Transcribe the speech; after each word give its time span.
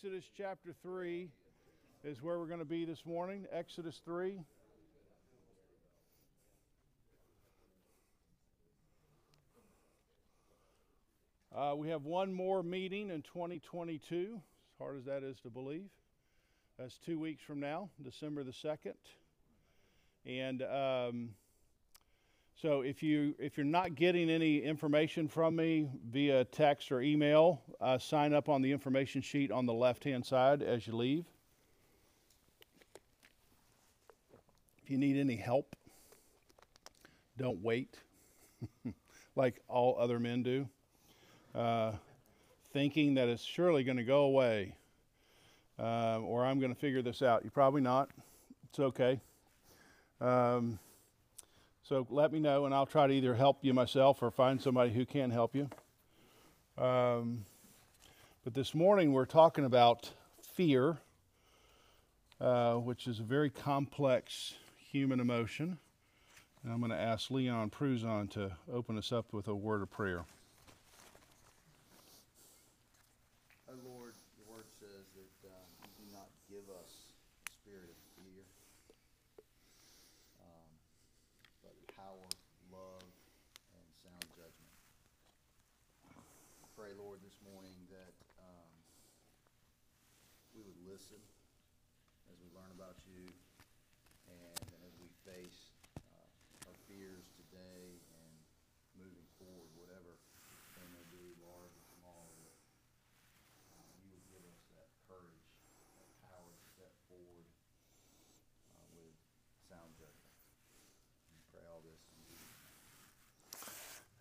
Exodus 0.00 0.30
chapter 0.36 0.72
3 0.84 1.28
is 2.04 2.22
where 2.22 2.38
we're 2.38 2.46
going 2.46 2.60
to 2.60 2.64
be 2.64 2.84
this 2.84 3.04
morning. 3.04 3.46
Exodus 3.52 4.00
3. 4.04 4.38
Uh, 11.52 11.74
we 11.74 11.88
have 11.88 12.04
one 12.04 12.32
more 12.32 12.62
meeting 12.62 13.10
in 13.10 13.22
2022, 13.22 14.34
as 14.36 14.40
hard 14.78 14.98
as 14.98 15.04
that 15.06 15.24
is 15.24 15.36
to 15.40 15.50
believe. 15.50 15.88
That's 16.78 16.96
two 17.04 17.18
weeks 17.18 17.42
from 17.44 17.58
now, 17.58 17.90
December 18.00 18.44
the 18.44 18.52
2nd. 18.52 18.94
And 20.24 20.62
um, 20.62 21.30
so 22.60 22.80
if 22.80 23.04
you 23.04 23.36
if 23.38 23.56
you're 23.56 23.64
not 23.64 23.94
getting 23.94 24.28
any 24.28 24.58
information 24.62 25.28
from 25.28 25.54
me 25.54 25.88
via 26.10 26.44
text 26.44 26.90
or 26.90 27.00
email, 27.00 27.62
uh, 27.80 27.98
sign 27.98 28.34
up 28.34 28.48
on 28.48 28.62
the 28.62 28.72
information 28.72 29.22
sheet 29.22 29.52
on 29.52 29.64
the 29.64 29.72
left-hand 29.72 30.26
side 30.26 30.60
as 30.60 30.84
you 30.84 30.96
leave. 30.96 31.24
If 34.82 34.90
you 34.90 34.98
need 34.98 35.16
any 35.16 35.36
help, 35.36 35.76
don't 37.36 37.62
wait, 37.62 37.96
like 39.36 39.60
all 39.68 39.96
other 40.00 40.18
men 40.18 40.42
do, 40.42 40.68
uh, 41.54 41.92
thinking 42.72 43.14
that 43.14 43.28
it's 43.28 43.44
surely 43.44 43.84
going 43.84 43.98
to 43.98 44.04
go 44.04 44.22
away, 44.22 44.74
uh, 45.78 46.18
or 46.18 46.44
I'm 46.44 46.58
going 46.58 46.74
to 46.74 46.80
figure 46.80 47.02
this 47.02 47.22
out. 47.22 47.44
You're 47.44 47.52
probably 47.52 47.82
not. 47.82 48.10
It's 48.68 48.80
okay. 48.80 49.20
Um, 50.20 50.80
so 51.88 52.06
let 52.10 52.34
me 52.34 52.38
know, 52.38 52.66
and 52.66 52.74
I'll 52.74 52.84
try 52.84 53.06
to 53.06 53.12
either 53.14 53.34
help 53.34 53.60
you 53.62 53.72
myself 53.72 54.22
or 54.22 54.30
find 54.30 54.60
somebody 54.60 54.92
who 54.92 55.06
can 55.06 55.30
help 55.30 55.56
you. 55.56 55.70
Um, 56.76 57.46
but 58.44 58.52
this 58.52 58.74
morning 58.74 59.14
we're 59.14 59.24
talking 59.24 59.64
about 59.64 60.12
fear, 60.54 60.98
uh, 62.42 62.74
which 62.74 63.06
is 63.06 63.20
a 63.20 63.22
very 63.22 63.48
complex 63.48 64.52
human 64.76 65.18
emotion. 65.18 65.78
And 66.62 66.70
I'm 66.70 66.80
going 66.80 66.90
to 66.90 66.98
ask 66.98 67.30
Leon 67.30 67.70
Pruzon 67.70 68.30
to 68.32 68.52
open 68.70 68.98
us 68.98 69.10
up 69.10 69.32
with 69.32 69.48
a 69.48 69.54
word 69.54 69.80
of 69.80 69.90
prayer. 69.90 70.26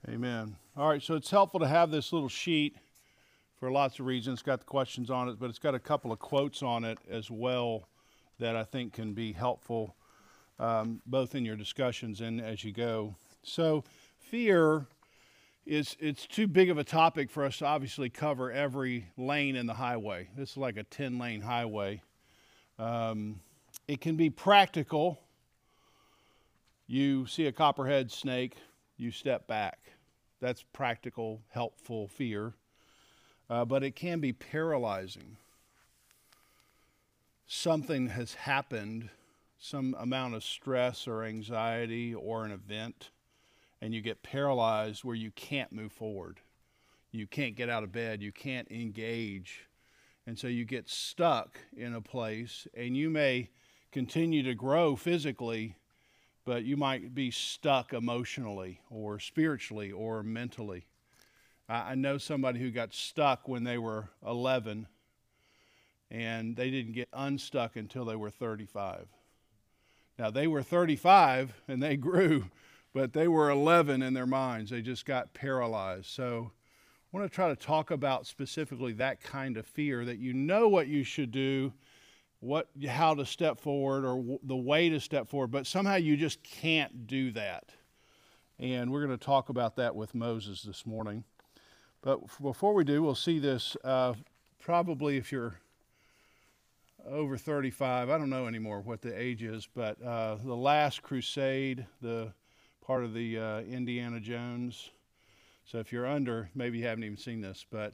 Amen. 0.10 0.56
All 0.78 0.88
right, 0.88 1.04
so 1.04 1.16
it's 1.16 1.30
helpful 1.30 1.60
to 1.60 1.68
have 1.68 1.92
this 1.92 2.14
little 2.14 2.30
sheet 2.30 2.78
for 3.60 3.70
lots 3.70 4.00
of 4.00 4.06
reasons. 4.06 4.40
It's 4.40 4.42
got 4.42 4.60
the 4.60 4.66
questions 4.66 5.10
on 5.10 5.28
it, 5.28 5.38
but 5.38 5.50
it's 5.50 5.60
got 5.60 5.76
a 5.76 5.80
couple 5.80 6.14
of 6.14 6.20
quotes 6.20 6.64
on 6.64 6.86
it 6.86 6.98
as 7.10 7.30
well 7.30 7.90
that 8.40 8.56
I 8.56 8.64
think 8.64 8.94
can 8.94 9.14
be 9.14 9.34
helpful 9.34 9.98
um, 10.60 11.02
both 11.06 11.36
in 11.36 11.44
your 11.44 11.58
discussions 11.58 12.22
and 12.22 12.40
as 12.40 12.64
you 12.64 12.72
go. 12.72 13.16
So, 13.44 13.84
fear 14.18 14.86
is 15.66 15.98
it's 16.00 16.26
too 16.26 16.48
big 16.48 16.70
of 16.70 16.78
a 16.78 16.86
topic 16.86 17.30
for 17.30 17.44
us 17.44 17.58
to 17.58 17.66
obviously 17.66 18.10
cover 18.10 18.50
every 18.50 19.10
lane 19.18 19.58
in 19.58 19.66
the 19.66 19.74
highway. 19.74 20.30
This 20.38 20.52
is 20.52 20.58
like 20.58 20.78
a 20.78 20.84
10 20.84 21.20
lane 21.20 21.42
highway. 21.42 22.02
Um, 22.80 23.42
it 23.90 24.00
can 24.00 24.16
be 24.16 24.30
practical. 24.30 25.20
You 26.88 27.26
see 27.26 27.48
a 27.48 27.52
copperhead 27.52 28.10
snake, 28.10 28.56
you 28.96 29.12
step 29.12 29.48
back. 29.48 29.80
That's 30.40 30.64
practical, 30.74 31.42
helpful 31.50 32.08
fear. 32.08 32.54
Uh, 33.50 33.66
but 33.66 33.84
it 33.84 33.96
can 33.96 34.20
be 34.20 34.34
paralyzing. 34.34 35.38
Something 37.48 38.10
has 38.10 38.34
happened, 38.34 39.10
some 39.58 39.96
amount 39.98 40.36
of 40.36 40.44
stress 40.44 41.08
or 41.08 41.24
anxiety 41.24 42.14
or 42.14 42.46
an 42.46 42.52
event, 42.52 43.10
and 43.82 43.94
you 43.94 44.02
get 44.02 44.22
paralyzed 44.22 45.04
where 45.04 45.16
you 45.16 45.32
can't 45.32 45.72
move 45.72 45.92
forward. 45.92 46.42
You 47.12 47.26
can't 47.26 47.56
get 47.56 47.70
out 47.70 47.84
of 47.84 47.92
bed, 47.92 48.22
you 48.22 48.32
can't 48.32 48.70
engage. 48.70 49.68
And 50.26 50.38
so 50.38 50.48
you 50.48 50.66
get 50.66 50.90
stuck 50.90 51.58
in 51.76 51.96
a 51.96 52.02
place, 52.02 52.68
and 52.76 52.98
you 52.98 53.10
may 53.10 53.50
continue 53.92 54.44
to 54.44 54.54
grow 54.54 54.98
physically 54.98 55.78
but 56.48 56.64
you 56.64 56.78
might 56.78 57.14
be 57.14 57.30
stuck 57.30 57.92
emotionally 57.92 58.80
or 58.90 59.20
spiritually 59.20 59.92
or 59.92 60.24
mentally. 60.24 60.86
I, 61.68 61.92
I 61.92 61.96
know 61.96 62.18
somebody 62.18 62.58
who 62.58 62.72
got 62.72 62.94
stuck 62.94 63.50
when 63.50 63.66
they 63.66 63.78
were 63.78 64.08
11 64.26 64.88
and 66.10 66.56
they 66.56 66.72
didn't 66.72 66.94
get 66.94 67.10
unstuck 67.12 67.76
until 67.76 68.06
they 68.06 68.16
were 68.16 68.30
35. 68.30 69.08
Now, 70.18 70.32
they 70.32 70.48
were 70.48 70.64
35 70.64 71.54
and 71.68 71.84
they 71.84 71.98
grew, 71.98 72.46
but 72.94 73.12
they 73.12 73.28
were 73.28 73.50
11 73.50 74.02
in 74.02 74.14
their 74.14 74.26
minds. 74.26 74.72
They 74.72 74.82
just 74.82 75.06
got 75.06 75.34
paralyzed. 75.34 76.06
So, 76.06 76.52
I 77.14 77.18
want 77.18 77.30
to 77.30 77.36
try 77.36 77.50
to 77.50 77.58
talk 77.58 77.92
about 77.92 78.26
specifically 78.26 78.94
that 78.94 79.22
kind 79.22 79.58
of 79.58 79.66
fear 79.66 80.06
that 80.06 80.20
you 80.20 80.34
know 80.34 80.70
what 80.70 80.88
you 80.88 81.04
should 81.04 81.32
do 81.32 81.74
what 82.40 82.68
how 82.88 83.16
to 83.16 83.26
step 83.26 83.60
forward 83.60 84.06
or 84.06 84.16
w- 84.18 84.40
the 84.44 84.56
way 84.56 84.90
to 84.90 85.00
step 85.00 85.28
forward 85.28 85.48
but 85.52 85.66
somehow 85.66 85.96
you 85.96 86.16
just 86.16 86.42
can't 86.44 87.08
do 87.08 87.32
that. 87.32 87.66
And 88.60 88.92
we're 88.92 89.06
going 89.06 89.18
to 89.18 89.24
talk 89.24 89.50
about 89.50 89.76
that 89.78 89.96
with 89.96 90.14
moses 90.14 90.62
this 90.62 90.86
morning. 90.86 91.24
But 92.02 92.20
f- 92.24 92.38
before 92.42 92.74
we 92.74 92.84
do 92.84 93.02
we'll 93.02 93.16
see 93.16 93.40
this 93.40 93.76
uh, 93.84 94.14
probably 94.60 95.18
if 95.18 95.32
you're 95.32 95.56
over 97.10 97.38
35 97.38 98.10
i 98.10 98.18
don't 98.18 98.30
know 98.30 98.48
anymore 98.48 98.82
what 98.82 99.02
the 99.02 99.18
age 99.18 99.42
is 99.42 99.66
but 99.74 100.02
uh, 100.04 100.36
the 100.44 100.56
last 100.56 101.02
crusade 101.04 101.86
the 102.02 102.34
part 102.86 103.04
of 103.04 103.14
the 103.14 103.38
uh, 103.40 103.60
indiana 103.62 104.20
jones. 104.20 104.90
So 105.66 105.80
if 105.80 105.92
you're 105.92 106.06
under 106.06 106.50
maybe 106.54 106.78
you 106.78 106.86
haven't 106.86 107.04
even 107.04 107.18
seen 107.18 107.42
this 107.42 107.66
but 107.72 107.94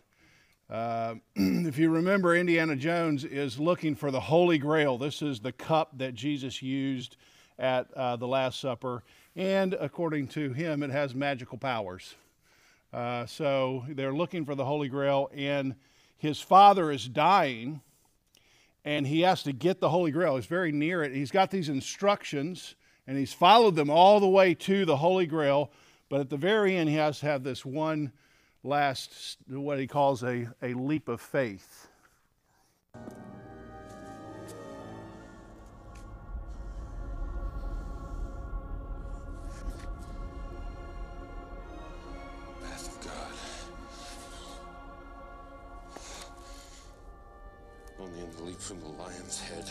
uh, 0.73 1.13
if 1.35 1.78
you 1.78 1.91
remember, 1.91 2.35
Indiana 2.35 2.75
Jones 2.75 3.23
is 3.23 3.59
looking 3.59 3.94
for 3.94 4.09
the 4.09 4.19
Holy 4.19 4.57
Grail. 4.57 4.97
This 4.97 5.22
is 5.22 5.39
the 5.39 5.51
cup 5.51 5.95
that 6.00 6.16
Jesus 6.16 6.63
used 6.63 7.16
at 7.59 7.94
uh, 7.94 8.16
the 8.16 8.28
Last 8.28 8.59
Supper, 8.59 9.03
and 9.35 9.75
according 9.75 10.29
to 10.29 10.51
him, 10.51 10.81
it 10.81 10.89
has 10.89 11.13
magical 11.13 11.59
powers. 11.59 12.16
Uh, 12.91 13.28
so 13.28 13.85
they're 13.88 14.16
looking 14.16 14.45
for 14.45 14.56
the 14.56 14.66
Holy 14.66 14.88
Grail, 14.88 15.29
and 15.35 15.75
his 16.17 16.41
father 16.41 16.90
is 16.90 17.07
dying, 17.07 17.81
and 18.84 19.05
he 19.05 19.22
has 19.22 19.44
to 19.44 19.53
get 19.53 19.79
the 19.79 19.90
Holy 19.90 20.09
Grail. 20.09 20.38
He's 20.38 20.47
very 20.47 20.72
near 20.72 21.03
it. 21.03 21.13
He's 21.13 21.31
got 21.31 21.51
these 21.51 21.69
instructions, 21.69 22.73
and 23.05 23.16
he's 23.16 23.31
followed 23.34 23.75
them 23.75 23.91
all 23.91 24.19
the 24.19 24.28
way 24.28 24.55
to 24.55 24.85
the 24.85 24.97
Holy 24.97 25.28
Grail, 25.28 25.72
but 26.09 26.19
at 26.19 26.31
the 26.31 26.38
very 26.38 26.75
end, 26.75 26.90
he 26.90 26.95
has 26.95 27.19
to 27.19 27.28
have 27.28 27.44
this 27.44 27.63
one 27.63 28.11
last, 28.63 29.38
what 29.47 29.79
he 29.79 29.88
calls 29.88 30.24
a, 30.24 30.47
a 30.62 30.74
leap 30.74 31.09
of 31.09 31.22
faith. 31.22 31.88
Only 47.99 48.20
in 48.20 48.32
the 48.32 48.43
leap 48.43 48.59
from 48.59 48.82
the 48.82 48.87
lion's 48.87 49.40
head 49.40 49.70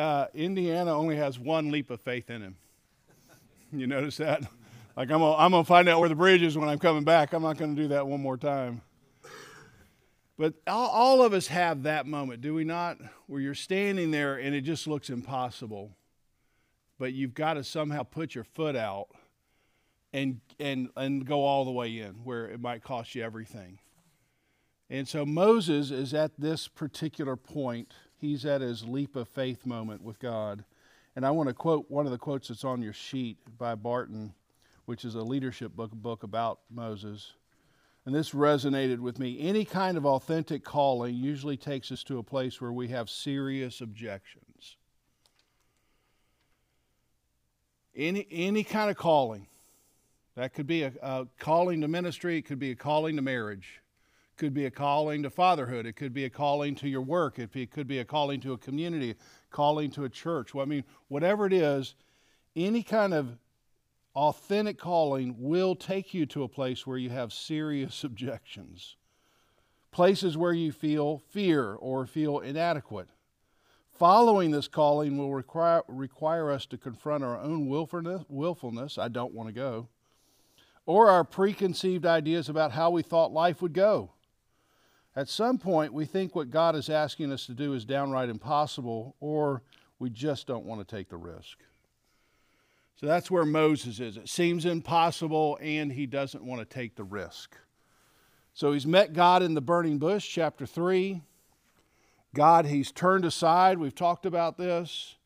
uh, 0.00 0.26
Indiana 0.34 0.96
only 0.96 1.16
has 1.16 1.38
one 1.38 1.70
leap 1.70 1.90
of 1.90 2.00
faith 2.00 2.30
in 2.30 2.42
him. 2.42 2.56
You 3.72 3.86
notice 3.86 4.16
that? 4.16 4.42
Like, 4.96 5.12
I'm 5.12 5.22
I'm 5.22 5.52
gonna 5.52 5.62
find 5.62 5.88
out 5.88 6.00
where 6.00 6.08
the 6.08 6.16
bridge 6.16 6.42
is 6.42 6.58
when 6.58 6.68
I'm 6.68 6.80
coming 6.80 7.04
back. 7.04 7.32
I'm 7.32 7.42
not 7.42 7.56
gonna 7.56 7.76
do 7.76 7.86
that 7.88 8.04
one 8.04 8.20
more 8.20 8.36
time. 8.36 8.82
But 10.40 10.54
all, 10.66 10.88
all 10.88 11.22
of 11.22 11.34
us 11.34 11.48
have 11.48 11.82
that 11.82 12.06
moment, 12.06 12.40
do 12.40 12.54
we 12.54 12.64
not? 12.64 12.96
Where 13.26 13.42
you're 13.42 13.54
standing 13.54 14.10
there 14.10 14.36
and 14.36 14.54
it 14.54 14.62
just 14.62 14.86
looks 14.86 15.10
impossible. 15.10 15.94
But 16.98 17.12
you've 17.12 17.34
got 17.34 17.54
to 17.54 17.62
somehow 17.62 18.04
put 18.04 18.34
your 18.34 18.44
foot 18.44 18.74
out 18.74 19.08
and, 20.14 20.40
and, 20.58 20.88
and 20.96 21.26
go 21.26 21.44
all 21.44 21.66
the 21.66 21.70
way 21.70 21.98
in 21.98 22.24
where 22.24 22.46
it 22.46 22.58
might 22.58 22.82
cost 22.82 23.14
you 23.14 23.22
everything. 23.22 23.80
And 24.88 25.06
so 25.06 25.26
Moses 25.26 25.90
is 25.90 26.14
at 26.14 26.32
this 26.40 26.68
particular 26.68 27.36
point 27.36 27.92
he's 28.20 28.44
at 28.44 28.60
his 28.60 28.84
leap 28.84 29.16
of 29.16 29.28
faith 29.28 29.64
moment 29.66 30.02
with 30.02 30.18
God. 30.18 30.64
And 31.16 31.26
I 31.26 31.30
want 31.30 31.48
to 31.48 31.54
quote 31.54 31.90
one 31.90 32.06
of 32.06 32.12
the 32.12 32.18
quotes 32.18 32.48
that's 32.48 32.64
on 32.64 32.82
your 32.82 32.92
sheet 32.92 33.38
by 33.58 33.74
Barton, 33.74 34.32
which 34.84 35.04
is 35.04 35.14
a 35.14 35.22
leadership 35.22 35.74
book, 35.74 35.90
book 35.92 36.22
about 36.22 36.60
Moses. 36.70 37.32
And 38.06 38.14
this 38.14 38.30
resonated 38.30 38.98
with 38.98 39.18
me. 39.18 39.38
Any 39.40 39.64
kind 39.64 39.96
of 39.96 40.06
authentic 40.06 40.64
calling 40.64 41.16
usually 41.16 41.56
takes 41.56 41.92
us 41.92 42.02
to 42.04 42.18
a 42.18 42.22
place 42.22 42.60
where 42.60 42.72
we 42.72 42.88
have 42.88 43.10
serious 43.10 43.80
objections. 43.80 44.76
Any, 47.94 48.26
any 48.30 48.64
kind 48.64 48.90
of 48.90 48.96
calling. 48.96 49.46
That 50.36 50.54
could 50.54 50.66
be 50.66 50.84
a, 50.84 50.92
a 51.02 51.26
calling 51.38 51.80
to 51.82 51.88
ministry, 51.88 52.38
it 52.38 52.42
could 52.42 52.58
be 52.58 52.70
a 52.70 52.76
calling 52.76 53.16
to 53.16 53.22
marriage 53.22 53.79
could 54.40 54.54
be 54.54 54.64
a 54.64 54.70
calling 54.70 55.22
to 55.22 55.28
fatherhood. 55.28 55.84
It 55.84 55.96
could 55.96 56.14
be 56.14 56.24
a 56.24 56.30
calling 56.30 56.74
to 56.76 56.88
your 56.88 57.02
work. 57.02 57.38
It, 57.38 57.70
could 57.70 57.86
be 57.86 57.98
a 57.98 58.06
calling 58.06 58.40
to 58.40 58.54
a 58.54 58.58
community, 58.58 59.14
calling 59.50 59.90
to 59.90 60.04
a 60.04 60.08
church. 60.08 60.54
Well, 60.54 60.64
I 60.64 60.66
mean, 60.66 60.82
whatever 61.08 61.44
it 61.44 61.52
is, 61.52 61.94
any 62.56 62.82
kind 62.82 63.12
of 63.12 63.36
authentic 64.16 64.78
calling 64.78 65.36
will 65.38 65.76
take 65.76 66.14
you 66.14 66.24
to 66.24 66.42
a 66.42 66.48
place 66.48 66.86
where 66.86 66.96
you 66.96 67.10
have 67.10 67.34
serious 67.34 68.02
objections, 68.04 68.96
places 69.90 70.38
where 70.38 70.54
you 70.54 70.72
feel 70.72 71.18
fear 71.18 71.74
or 71.74 72.06
feel 72.06 72.38
inadequate. 72.38 73.10
Following 73.92 74.52
this 74.52 74.68
calling 74.68 75.18
will 75.18 75.34
require, 75.34 75.82
require 75.86 76.50
us 76.50 76.64
to 76.64 76.78
confront 76.78 77.22
our 77.22 77.38
own 77.38 77.68
willfulness, 77.68 78.22
willfulness, 78.30 78.96
I 78.96 79.08
don't 79.08 79.34
want 79.34 79.50
to 79.50 79.52
go, 79.52 79.88
or 80.86 81.10
our 81.10 81.24
preconceived 81.24 82.06
ideas 82.06 82.48
about 82.48 82.72
how 82.72 82.88
we 82.88 83.02
thought 83.02 83.34
life 83.34 83.60
would 83.60 83.74
go. 83.74 84.12
At 85.16 85.28
some 85.28 85.58
point, 85.58 85.92
we 85.92 86.04
think 86.04 86.34
what 86.34 86.50
God 86.50 86.76
is 86.76 86.88
asking 86.88 87.32
us 87.32 87.46
to 87.46 87.52
do 87.52 87.74
is 87.74 87.84
downright 87.84 88.28
impossible, 88.28 89.16
or 89.20 89.62
we 89.98 90.08
just 90.08 90.46
don't 90.46 90.64
want 90.64 90.86
to 90.86 90.96
take 90.96 91.08
the 91.08 91.16
risk. 91.16 91.58
So 92.94 93.06
that's 93.06 93.30
where 93.30 93.44
Moses 93.44 93.98
is. 93.98 94.16
It 94.16 94.28
seems 94.28 94.66
impossible, 94.66 95.58
and 95.60 95.90
he 95.90 96.06
doesn't 96.06 96.44
want 96.44 96.60
to 96.60 96.64
take 96.66 96.96
the 96.96 97.04
risk. 97.04 97.56
So 98.52 98.72
he's 98.72 98.86
met 98.86 99.12
God 99.12 99.42
in 99.42 99.54
the 99.54 99.60
burning 99.60 99.98
bush, 99.98 100.28
chapter 100.28 100.66
3. 100.66 101.22
God, 102.34 102.66
he's 102.66 102.92
turned 102.92 103.24
aside. 103.24 103.78
We've 103.78 103.94
talked 103.94 104.26
about 104.26 104.58
this. 104.58 105.16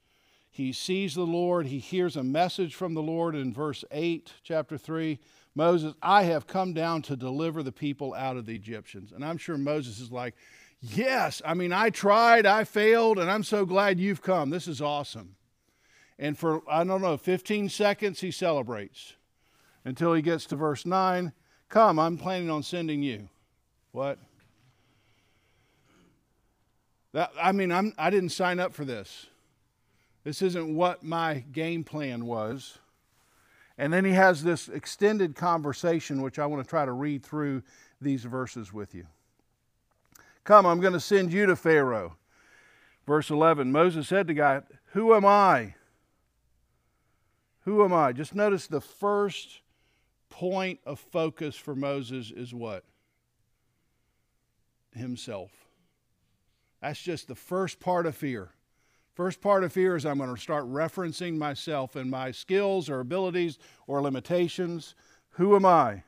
He 0.50 0.72
sees 0.72 1.14
the 1.14 1.26
Lord. 1.26 1.66
He 1.66 1.80
hears 1.80 2.16
a 2.16 2.22
message 2.22 2.74
from 2.74 2.94
the 2.94 3.02
Lord 3.02 3.34
in 3.34 3.52
verse 3.52 3.84
8, 3.90 4.32
chapter 4.44 4.78
3. 4.78 5.18
Moses, 5.54 5.94
I 6.02 6.24
have 6.24 6.46
come 6.46 6.74
down 6.74 7.02
to 7.02 7.16
deliver 7.16 7.62
the 7.62 7.72
people 7.72 8.12
out 8.14 8.36
of 8.36 8.46
the 8.46 8.54
Egyptians. 8.54 9.12
And 9.12 9.24
I'm 9.24 9.38
sure 9.38 9.56
Moses 9.56 10.00
is 10.00 10.10
like, 10.10 10.34
Yes, 10.80 11.40
I 11.46 11.54
mean, 11.54 11.72
I 11.72 11.88
tried, 11.88 12.44
I 12.44 12.64
failed, 12.64 13.18
and 13.18 13.30
I'm 13.30 13.42
so 13.42 13.64
glad 13.64 13.98
you've 13.98 14.20
come. 14.20 14.50
This 14.50 14.68
is 14.68 14.82
awesome. 14.82 15.36
And 16.18 16.36
for, 16.36 16.60
I 16.68 16.84
don't 16.84 17.00
know, 17.00 17.16
15 17.16 17.70
seconds, 17.70 18.20
he 18.20 18.30
celebrates 18.30 19.14
until 19.84 20.12
he 20.12 20.20
gets 20.20 20.44
to 20.46 20.56
verse 20.56 20.84
9. 20.84 21.32
Come, 21.70 21.98
I'm 21.98 22.18
planning 22.18 22.50
on 22.50 22.62
sending 22.62 23.02
you. 23.02 23.30
What? 23.92 24.18
That, 27.12 27.32
I 27.40 27.52
mean, 27.52 27.72
I'm, 27.72 27.94
I 27.96 28.10
didn't 28.10 28.30
sign 28.30 28.60
up 28.60 28.74
for 28.74 28.84
this. 28.84 29.26
This 30.22 30.42
isn't 30.42 30.74
what 30.74 31.02
my 31.02 31.44
game 31.50 31.82
plan 31.82 32.26
was. 32.26 32.78
And 33.76 33.92
then 33.92 34.04
he 34.04 34.12
has 34.12 34.42
this 34.42 34.68
extended 34.68 35.34
conversation, 35.34 36.22
which 36.22 36.38
I 36.38 36.46
want 36.46 36.62
to 36.62 36.68
try 36.68 36.84
to 36.84 36.92
read 36.92 37.24
through 37.24 37.62
these 38.00 38.24
verses 38.24 38.72
with 38.72 38.94
you. 38.94 39.06
Come, 40.44 40.66
I'm 40.66 40.80
going 40.80 40.92
to 40.92 41.00
send 41.00 41.32
you 41.32 41.46
to 41.46 41.56
Pharaoh. 41.56 42.16
Verse 43.06 43.30
11 43.30 43.72
Moses 43.72 44.08
said 44.08 44.28
to 44.28 44.34
God, 44.34 44.64
Who 44.92 45.14
am 45.14 45.24
I? 45.24 45.74
Who 47.64 47.82
am 47.82 47.92
I? 47.92 48.12
Just 48.12 48.34
notice 48.34 48.66
the 48.66 48.80
first 48.80 49.60
point 50.28 50.80
of 50.84 51.00
focus 51.00 51.56
for 51.56 51.74
Moses 51.74 52.30
is 52.30 52.54
what? 52.54 52.84
Himself. 54.94 55.50
That's 56.80 57.00
just 57.00 57.28
the 57.28 57.34
first 57.34 57.80
part 57.80 58.04
of 58.06 58.14
fear. 58.14 58.50
First 59.14 59.40
part 59.40 59.62
of 59.62 59.72
fear 59.72 59.94
is 59.94 60.04
I'm 60.04 60.18
going 60.18 60.34
to 60.34 60.40
start 60.40 60.64
referencing 60.64 61.38
myself 61.38 61.94
and 61.94 62.10
my 62.10 62.32
skills 62.32 62.90
or 62.90 63.00
abilities 63.00 63.58
or 63.86 64.02
limitations. 64.02 64.96
Who 65.30 65.54
am 65.54 65.64
I? 65.64 66.02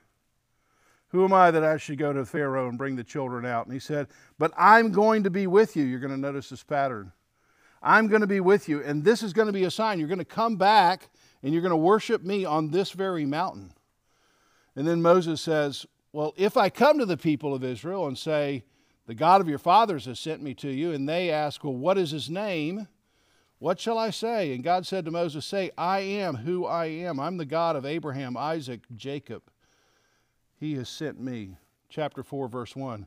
Who 1.08 1.24
am 1.24 1.32
I 1.32 1.52
that 1.52 1.62
I 1.62 1.76
should 1.76 1.98
go 1.98 2.12
to 2.12 2.26
Pharaoh 2.26 2.68
and 2.68 2.76
bring 2.76 2.96
the 2.96 3.04
children 3.04 3.46
out? 3.46 3.66
And 3.66 3.72
he 3.72 3.78
said, 3.78 4.08
But 4.38 4.52
I'm 4.56 4.90
going 4.90 5.22
to 5.22 5.30
be 5.30 5.46
with 5.46 5.76
you. 5.76 5.84
You're 5.84 6.00
going 6.00 6.12
to 6.12 6.16
notice 6.16 6.48
this 6.48 6.64
pattern. 6.64 7.12
I'm 7.80 8.08
going 8.08 8.22
to 8.22 8.26
be 8.26 8.40
with 8.40 8.68
you, 8.68 8.82
and 8.82 9.04
this 9.04 9.22
is 9.22 9.32
going 9.32 9.46
to 9.46 9.52
be 9.52 9.64
a 9.64 9.70
sign. 9.70 10.00
You're 10.00 10.08
going 10.08 10.18
to 10.18 10.24
come 10.24 10.56
back 10.56 11.08
and 11.42 11.52
you're 11.52 11.62
going 11.62 11.70
to 11.70 11.76
worship 11.76 12.24
me 12.24 12.44
on 12.44 12.70
this 12.70 12.90
very 12.90 13.24
mountain. 13.24 13.72
And 14.74 14.86
then 14.86 15.00
Moses 15.00 15.40
says, 15.40 15.86
Well, 16.12 16.34
if 16.36 16.56
I 16.56 16.70
come 16.70 16.98
to 16.98 17.06
the 17.06 17.16
people 17.16 17.54
of 17.54 17.62
Israel 17.62 18.08
and 18.08 18.18
say, 18.18 18.64
The 19.06 19.14
God 19.14 19.40
of 19.40 19.48
your 19.48 19.58
fathers 19.58 20.06
has 20.06 20.18
sent 20.18 20.42
me 20.42 20.54
to 20.54 20.70
you, 20.70 20.90
and 20.90 21.08
they 21.08 21.30
ask, 21.30 21.62
Well, 21.62 21.74
what 21.74 21.98
is 21.98 22.10
his 22.10 22.28
name? 22.28 22.88
What 23.58 23.80
shall 23.80 23.96
I 23.96 24.10
say? 24.10 24.52
And 24.54 24.62
God 24.62 24.86
said 24.86 25.04
to 25.06 25.10
Moses, 25.10 25.44
Say, 25.46 25.70
I 25.78 26.00
am 26.00 26.36
who 26.36 26.66
I 26.66 26.86
am. 26.86 27.18
I'm 27.18 27.38
the 27.38 27.46
God 27.46 27.74
of 27.76 27.86
Abraham, 27.86 28.36
Isaac, 28.36 28.80
Jacob. 28.94 29.42
He 30.58 30.74
has 30.74 30.88
sent 30.88 31.20
me. 31.20 31.56
Chapter 31.88 32.22
4, 32.22 32.48
verse 32.48 32.76
1. 32.76 33.06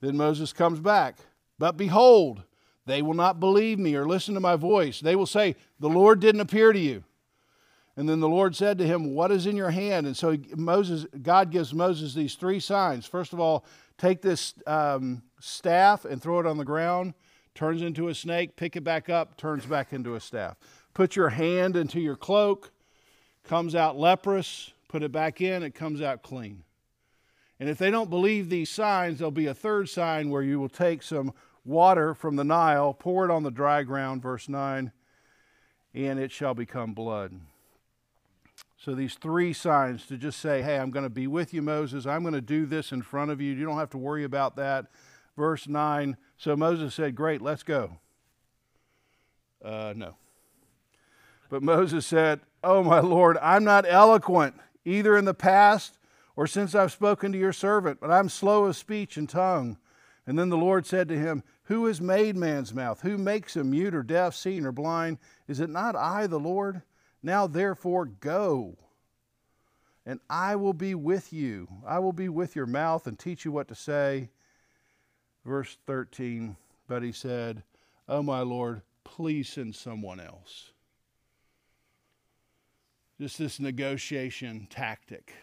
Then 0.00 0.16
Moses 0.16 0.52
comes 0.52 0.80
back. 0.80 1.16
But 1.58 1.76
behold, 1.76 2.42
they 2.86 3.02
will 3.02 3.14
not 3.14 3.38
believe 3.38 3.78
me 3.78 3.94
or 3.94 4.06
listen 4.06 4.34
to 4.34 4.40
my 4.40 4.56
voice. 4.56 5.00
They 5.00 5.16
will 5.16 5.26
say, 5.26 5.54
The 5.78 5.88
Lord 5.88 6.20
didn't 6.20 6.40
appear 6.40 6.72
to 6.72 6.78
you. 6.78 7.04
And 7.96 8.08
then 8.08 8.18
the 8.18 8.28
Lord 8.28 8.56
said 8.56 8.78
to 8.78 8.86
him, 8.86 9.14
What 9.14 9.30
is 9.30 9.46
in 9.46 9.56
your 9.56 9.70
hand? 9.70 10.06
And 10.06 10.16
so 10.16 10.36
Moses, 10.56 11.06
God 11.22 11.52
gives 11.52 11.72
Moses 11.72 12.14
these 12.14 12.34
three 12.34 12.58
signs. 12.58 13.06
First 13.06 13.32
of 13.32 13.38
all, 13.38 13.64
take 13.96 14.20
this 14.20 14.54
um, 14.66 15.22
staff 15.38 16.04
and 16.04 16.20
throw 16.20 16.40
it 16.40 16.46
on 16.46 16.58
the 16.58 16.64
ground 16.64 17.14
turns 17.54 17.82
into 17.82 18.08
a 18.08 18.14
snake, 18.14 18.56
pick 18.56 18.76
it 18.76 18.84
back 18.84 19.08
up, 19.08 19.36
turns 19.36 19.66
back 19.66 19.92
into 19.92 20.14
a 20.14 20.20
staff. 20.20 20.56
Put 20.92 21.16
your 21.16 21.30
hand 21.30 21.76
into 21.76 22.00
your 22.00 22.16
cloak, 22.16 22.72
comes 23.44 23.74
out 23.74 23.98
leprous, 23.98 24.72
put 24.88 25.02
it 25.02 25.12
back 25.12 25.40
in, 25.40 25.62
it 25.62 25.74
comes 25.74 26.00
out 26.00 26.22
clean. 26.22 26.64
And 27.60 27.68
if 27.68 27.78
they 27.78 27.90
don't 27.90 28.10
believe 28.10 28.48
these 28.50 28.70
signs, 28.70 29.18
there'll 29.18 29.30
be 29.30 29.46
a 29.46 29.54
third 29.54 29.88
sign 29.88 30.30
where 30.30 30.42
you 30.42 30.58
will 30.58 30.68
take 30.68 31.02
some 31.02 31.32
water 31.64 32.14
from 32.14 32.36
the 32.36 32.44
Nile, 32.44 32.92
pour 32.92 33.24
it 33.24 33.30
on 33.30 33.42
the 33.42 33.50
dry 33.50 33.82
ground, 33.82 34.22
verse 34.22 34.48
9, 34.48 34.92
and 35.94 36.18
it 36.18 36.32
shall 36.32 36.54
become 36.54 36.92
blood. 36.92 37.40
So 38.76 38.94
these 38.94 39.14
three 39.14 39.52
signs 39.54 40.04
to 40.06 40.18
just 40.18 40.40
say, 40.40 40.60
hey, 40.60 40.78
I'm 40.78 40.90
going 40.90 41.04
to 41.04 41.10
be 41.10 41.26
with 41.26 41.54
you, 41.54 41.62
Moses. 41.62 42.04
I'm 42.04 42.22
going 42.22 42.34
to 42.34 42.42
do 42.42 42.66
this 42.66 42.92
in 42.92 43.00
front 43.00 43.30
of 43.30 43.40
you. 43.40 43.54
You 43.54 43.64
don't 43.64 43.78
have 43.78 43.90
to 43.90 43.98
worry 43.98 44.24
about 44.24 44.56
that. 44.56 44.86
Verse 45.36 45.66
9. 45.66 46.16
So 46.44 46.54
Moses 46.54 46.94
said, 46.94 47.14
Great, 47.14 47.40
let's 47.40 47.62
go. 47.62 47.96
Uh, 49.64 49.94
no. 49.96 50.16
But 51.48 51.62
Moses 51.62 52.06
said, 52.06 52.40
Oh, 52.62 52.82
my 52.82 53.00
Lord, 53.00 53.38
I'm 53.40 53.64
not 53.64 53.86
eloquent, 53.88 54.54
either 54.84 55.16
in 55.16 55.24
the 55.24 55.32
past 55.32 55.96
or 56.36 56.46
since 56.46 56.74
I've 56.74 56.92
spoken 56.92 57.32
to 57.32 57.38
your 57.38 57.54
servant, 57.54 57.98
but 57.98 58.10
I'm 58.10 58.28
slow 58.28 58.66
of 58.66 58.76
speech 58.76 59.16
and 59.16 59.26
tongue. 59.26 59.78
And 60.26 60.38
then 60.38 60.50
the 60.50 60.58
Lord 60.58 60.84
said 60.84 61.08
to 61.08 61.18
him, 61.18 61.44
Who 61.62 61.86
has 61.86 61.98
made 61.98 62.36
man's 62.36 62.74
mouth? 62.74 63.00
Who 63.00 63.16
makes 63.16 63.56
him 63.56 63.70
mute 63.70 63.94
or 63.94 64.02
deaf, 64.02 64.34
seeing 64.34 64.66
or 64.66 64.72
blind? 64.72 65.16
Is 65.48 65.60
it 65.60 65.70
not 65.70 65.96
I, 65.96 66.26
the 66.26 66.38
Lord? 66.38 66.82
Now 67.22 67.46
therefore 67.46 68.04
go, 68.04 68.76
and 70.04 70.20
I 70.28 70.56
will 70.56 70.74
be 70.74 70.94
with 70.94 71.32
you. 71.32 71.68
I 71.86 72.00
will 72.00 72.12
be 72.12 72.28
with 72.28 72.54
your 72.54 72.66
mouth 72.66 73.06
and 73.06 73.18
teach 73.18 73.46
you 73.46 73.52
what 73.52 73.68
to 73.68 73.74
say. 73.74 74.28
Verse 75.44 75.76
13, 75.86 76.56
but 76.88 77.02
he 77.02 77.12
said, 77.12 77.62
Oh, 78.08 78.22
my 78.22 78.40
Lord, 78.40 78.82
please 79.04 79.48
send 79.48 79.74
someone 79.74 80.20
else. 80.20 80.70
Just 83.20 83.38
this 83.38 83.60
negotiation 83.60 84.66
tactic. 84.70 85.34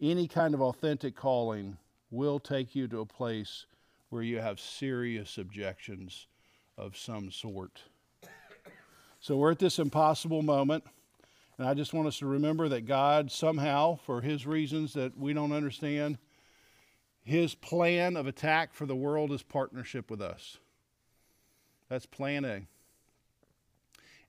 Any 0.00 0.28
kind 0.28 0.54
of 0.54 0.60
authentic 0.60 1.14
calling 1.14 1.76
will 2.10 2.38
take 2.38 2.74
you 2.74 2.88
to 2.88 3.00
a 3.00 3.06
place 3.06 3.66
where 4.10 4.22
you 4.22 4.38
have 4.38 4.58
serious 4.58 5.38
objections 5.38 6.26
of 6.76 6.96
some 6.96 7.30
sort. 7.30 7.82
So 9.20 9.36
we're 9.36 9.52
at 9.52 9.58
this 9.58 9.78
impossible 9.78 10.42
moment. 10.42 10.84
And 11.58 11.68
I 11.68 11.74
just 11.74 11.92
want 11.92 12.08
us 12.08 12.18
to 12.20 12.26
remember 12.26 12.70
that 12.70 12.86
God, 12.86 13.30
somehow, 13.30 13.96
for 13.96 14.22
his 14.22 14.46
reasons 14.46 14.94
that 14.94 15.18
we 15.18 15.34
don't 15.34 15.52
understand, 15.52 16.16
his 17.30 17.54
plan 17.54 18.16
of 18.16 18.26
attack 18.26 18.74
for 18.74 18.86
the 18.86 18.96
world 18.96 19.30
is 19.30 19.42
partnership 19.42 20.10
with 20.10 20.20
us. 20.20 20.58
That's 21.88 22.04
plan 22.04 22.44
A. 22.44 22.62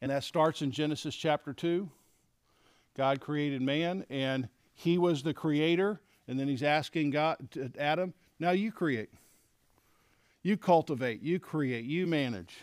And 0.02 0.12
that 0.12 0.24
starts 0.24 0.62
in 0.62 0.72
Genesis 0.72 1.16
chapter 1.16 1.52
2. 1.52 1.90
God 2.96 3.20
created 3.20 3.62
man, 3.62 4.06
and 4.10 4.50
he 4.76 5.00
was 5.00 5.24
the 5.24 5.34
creator. 5.34 6.00
And 6.28 6.40
then 6.40 6.48
he's 6.48 6.62
asking 6.62 7.10
God, 7.10 7.38
Adam, 7.80 8.14
now 8.40 8.52
you 8.52 8.72
create. 8.72 9.10
You 10.44 10.56
cultivate, 10.56 11.24
you 11.24 11.40
create, 11.40 11.86
you 11.86 12.06
manage. 12.06 12.56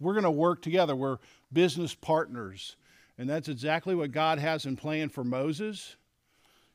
We're 0.00 0.14
going 0.14 0.24
to 0.24 0.30
work 0.30 0.60
together. 0.60 0.96
We're 0.96 1.18
business 1.52 1.94
partners. 1.94 2.74
And 3.16 3.30
that's 3.30 3.48
exactly 3.48 3.94
what 3.94 4.10
God 4.10 4.40
has 4.40 4.66
in 4.66 4.74
plan 4.76 5.08
for 5.08 5.22
Moses. 5.22 5.94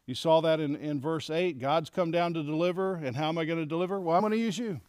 You 0.09 0.15
saw 0.15 0.41
that 0.41 0.59
in, 0.59 0.75
in 0.77 0.99
verse 0.99 1.29
8. 1.29 1.59
God's 1.59 1.91
come 1.91 2.09
down 2.09 2.33
to 2.33 2.41
deliver. 2.41 2.95
And 2.95 3.15
how 3.15 3.29
am 3.29 3.37
I 3.37 3.45
going 3.45 3.59
to 3.59 3.65
deliver? 3.67 3.99
Well, 3.99 4.15
I'm 4.15 4.23
going 4.23 4.31
to 4.31 4.39
use 4.39 4.57
you. 4.57 4.81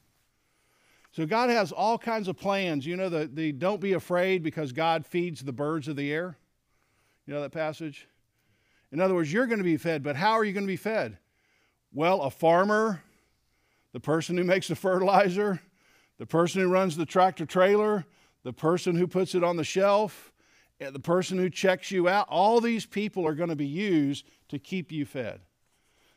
So 1.12 1.26
God 1.26 1.50
has 1.50 1.72
all 1.72 1.98
kinds 1.98 2.26
of 2.26 2.38
plans. 2.38 2.86
You 2.86 2.96
know, 2.96 3.10
the, 3.10 3.28
the 3.30 3.52
don't 3.52 3.82
be 3.82 3.92
afraid 3.92 4.42
because 4.42 4.72
God 4.72 5.04
feeds 5.04 5.42
the 5.42 5.52
birds 5.52 5.88
of 5.88 5.96
the 5.96 6.10
air. 6.10 6.38
You 7.26 7.34
know 7.34 7.42
that 7.42 7.52
passage? 7.52 8.08
In 8.92 8.98
other 8.98 9.14
words, 9.14 9.30
you're 9.30 9.44
going 9.44 9.58
to 9.58 9.62
be 9.62 9.76
fed, 9.76 10.02
but 10.02 10.16
how 10.16 10.30
are 10.30 10.44
you 10.44 10.54
going 10.54 10.64
to 10.64 10.72
be 10.72 10.76
fed? 10.76 11.18
Well, 11.92 12.22
a 12.22 12.30
farmer, 12.30 13.02
the 13.92 14.00
person 14.00 14.38
who 14.38 14.44
makes 14.44 14.68
the 14.68 14.74
fertilizer, 14.74 15.60
the 16.16 16.24
person 16.24 16.62
who 16.62 16.68
runs 16.68 16.96
the 16.96 17.04
tractor 17.04 17.44
trailer, 17.44 18.06
the 18.42 18.54
person 18.54 18.96
who 18.96 19.06
puts 19.06 19.34
it 19.34 19.44
on 19.44 19.58
the 19.58 19.64
shelf, 19.64 20.32
the 20.80 20.98
person 20.98 21.38
who 21.38 21.50
checks 21.50 21.90
you 21.90 22.08
out, 22.08 22.26
all 22.28 22.60
these 22.60 22.86
people 22.86 23.26
are 23.26 23.34
going 23.34 23.50
to 23.50 23.56
be 23.56 23.66
used 23.66 24.26
to 24.48 24.58
keep 24.58 24.90
you 24.90 25.04
fed. 25.04 25.40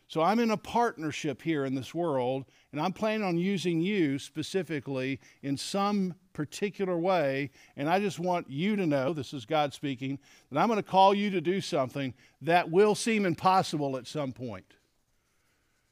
So 0.08 0.22
I'm 0.22 0.40
in 0.40 0.52
a 0.52 0.58
partnership 0.58 1.42
here 1.42 1.66
in 1.66 1.76
this 1.76 1.94
world, 1.94 2.46
and 2.72 2.80
I'm 2.80 2.94
planning 2.94 3.26
on 3.26 3.38
using 3.38 3.82
you 3.82 4.20
specifically 4.20 5.20
in 5.42 5.58
some 5.58 6.14
particular 6.34 6.98
way. 6.98 7.52
And 7.76 7.90
I 7.90 8.00
just 8.00 8.20
want 8.20 8.50
you 8.50 8.76
to 8.76 8.86
know 8.86 9.14
this 9.14 9.34
is 9.34 9.46
God 9.46 9.74
speaking 9.74 10.20
that 10.52 10.60
I'm 10.60 10.68
going 10.68 10.78
to 10.78 10.84
call 10.84 11.14
you 11.14 11.30
to 11.32 11.42
do 11.42 11.62
something 11.62 12.14
that 12.42 12.70
will 12.70 12.96
seem 12.96 13.26
impossible 13.26 13.98
at 13.98 14.08
some 14.08 14.34
point. 14.34 14.76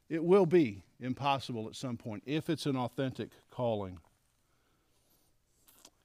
It 0.10 0.24
will 0.24 0.46
be 0.46 0.84
impossible 1.00 1.68
at 1.68 1.76
some 1.76 1.98
point 1.98 2.24
if 2.26 2.50
it's 2.50 2.66
an 2.66 2.76
authentic 2.76 3.32
calling. 3.50 3.98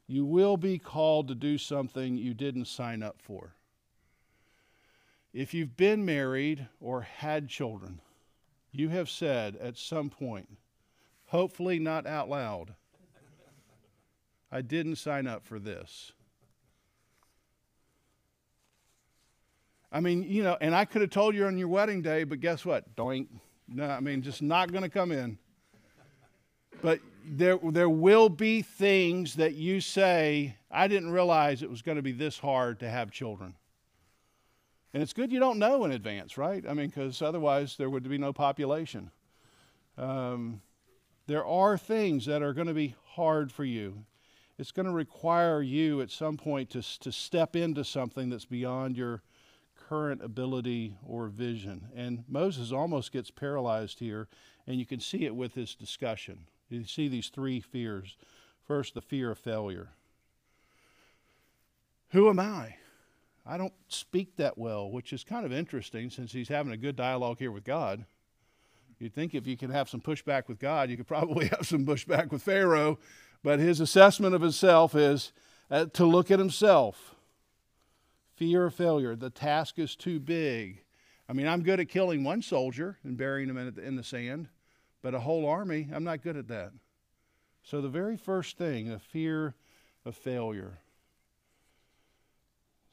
You 0.07 0.25
will 0.25 0.57
be 0.57 0.79
called 0.79 1.29
to 1.29 1.35
do 1.35 1.59
something 1.59 2.17
you 2.17 2.35
didn't 2.35 2.67
sign 2.67 3.03
up 3.03 3.17
for. 3.21 3.55
If 5.33 5.53
you've 5.53 5.77
been 5.77 6.05
married 6.05 6.69
or 6.81 7.03
had 7.03 7.49
children, 7.49 8.01
you 8.73 8.89
have 8.91 9.11
said 9.11 9.57
at 9.57 9.77
some 9.77 10.09
point, 10.09 10.49
hopefully 11.27 11.79
not 11.79 12.07
out 12.07 12.29
loud, 12.29 12.75
I 14.51 14.63
didn't 14.63 14.97
sign 14.97 15.27
up 15.27 15.45
for 15.45 15.59
this. 15.59 16.13
I 19.91 20.01
mean, 20.01 20.23
you 20.23 20.43
know, 20.43 20.57
and 20.61 20.75
I 20.75 20.85
could 20.85 21.01
have 21.01 21.11
told 21.11 21.35
you 21.35 21.47
on 21.47 21.59
your 21.59 21.69
wedding 21.69 22.03
day, 22.03 22.25
but 22.25 22.41
guess 22.41 22.65
what? 22.65 22.95
Doink. 22.97 23.29
No, 23.69 23.89
I 23.89 24.01
mean, 24.01 24.23
just 24.23 24.43
not 24.43 24.71
going 24.71 24.85
to 24.85 24.91
come 24.91 25.11
in. 25.11 25.39
But 26.83 27.01
there, 27.29 27.59
there 27.63 27.89
will 27.89 28.29
be 28.29 28.63
things 28.63 29.35
that 29.35 29.55
you 29.55 29.81
say, 29.81 30.57
I 30.71 30.89
didn't 30.89 31.11
realize 31.11 31.63
it 31.63 31.71
was 31.71 31.83
going 31.83 31.97
to 31.97 32.03
be 32.03 32.13
this 32.13 32.39
hard 32.39 32.81
to 32.81 32.89
have 32.89 33.11
children. 33.11 33.55
And 34.95 35.03
it's 35.03 35.13
good 35.13 35.33
you 35.33 35.41
don't 35.41 35.59
know 35.59 35.85
in 35.85 35.93
advance, 35.93 36.39
right? 36.39 36.65
I 36.67 36.73
mean, 36.73 36.89
because 36.89 37.21
otherwise 37.21 37.77
there 37.77 37.91
would 37.91 38.09
be 38.09 38.19
no 38.19 38.33
population. 38.33 39.11
Um, 39.99 40.63
there 41.27 41.45
are 41.45 41.77
things 41.77 42.27
that 42.27 42.43
are 42.43 42.55
going 42.55 42.69
to 42.69 42.75
be 42.75 42.95
hard 43.05 43.51
for 43.51 43.65
you. 43.65 44.05
It's 44.59 44.73
going 44.73 44.87
to 44.87 44.93
require 44.93 45.61
you 45.61 46.01
at 46.01 46.11
some 46.11 46.37
point 46.37 46.71
to, 46.71 46.83
to 47.01 47.13
step 47.13 47.57
into 47.57 47.85
something 47.85 48.31
that's 48.31 48.47
beyond 48.47 48.97
your 48.97 49.23
current 49.89 50.23
ability 50.23 50.97
or 51.07 51.29
vision. 51.29 51.89
And 51.95 52.25
Moses 52.29 52.73
almost 52.73 53.13
gets 53.13 53.31
paralyzed 53.31 53.99
here, 53.99 54.29
and 54.67 54.79
you 54.79 54.87
can 54.87 55.01
see 55.01 55.25
it 55.25 55.37
with 55.37 55.55
this 55.55 55.75
discussion. 55.75 56.47
You 56.69 56.85
see 56.85 57.09
these 57.09 57.29
three 57.29 57.61
fears. 57.61 58.17
First, 58.67 58.95
the 58.95 59.01
fear 59.01 59.31
of 59.31 59.39
failure. 59.39 59.91
Who 62.11 62.29
am 62.29 62.41
I? 62.41 62.77
I 63.45 63.57
don't 63.57 63.73
speak 63.89 64.37
that 64.37 64.59
well, 64.59 64.91
which 64.91 65.13
is 65.13 65.23
kind 65.23 65.47
of 65.47 65.53
interesting 65.53 66.11
since 66.11 66.33
he's 66.33 66.49
having 66.49 66.73
a 66.73 66.77
good 66.77 66.97
dialogue 66.97 67.39
here 67.39 67.53
with 67.53 67.65
God. 67.65 68.05
You'd 68.99 69.15
think 69.15 69.35
if 69.35 69.47
you 69.47 69.57
can 69.57 69.71
have 69.71 69.89
some 69.89 70.01
pushback 70.01 70.49
with 70.49 70.59
God, 70.59 70.91
you 70.91 70.97
could 70.97 71.07
probably 71.09 71.47
have 71.49 71.67
some 71.67 71.87
pushback 71.87 72.31
with 72.31 72.43
Pharaoh. 72.43 72.99
But 73.43 73.61
his 73.61 73.79
assessment 73.79 74.35
of 74.35 74.41
himself 74.41 74.95
is 74.95 75.33
uh, 75.71 75.87
to 75.93 76.05
look 76.05 76.31
at 76.31 76.39
himself. 76.39 77.15
Fear 78.35 78.67
of 78.67 78.75
failure. 78.75 79.15
The 79.15 79.31
task 79.31 79.79
is 79.79 79.95
too 79.95 80.19
big. 80.19 80.83
I 81.29 81.33
mean, 81.33 81.47
I'm 81.47 81.63
good 81.63 81.81
at 81.81 81.89
killing 81.89 82.25
one 82.25 82.43
soldier 82.43 82.99
and 83.05 83.17
burying 83.17 83.49
him 83.49 83.57
in 83.57 83.97
the 83.97 84.03
sand. 84.03 84.49
But 85.07 85.15
a 85.15 85.21
whole 85.21 85.49
army, 85.49 85.89
I'm 85.93 86.03
not 86.03 86.25
good 86.25 86.37
at 86.37 86.49
that. 86.49 86.73
So 87.63 87.81
the 87.81 87.89
very 87.89 88.17
first 88.17 88.59
thing, 88.59 88.91
a 88.91 88.99
fear 88.99 89.55
of 90.05 90.17
failure. 90.17 90.81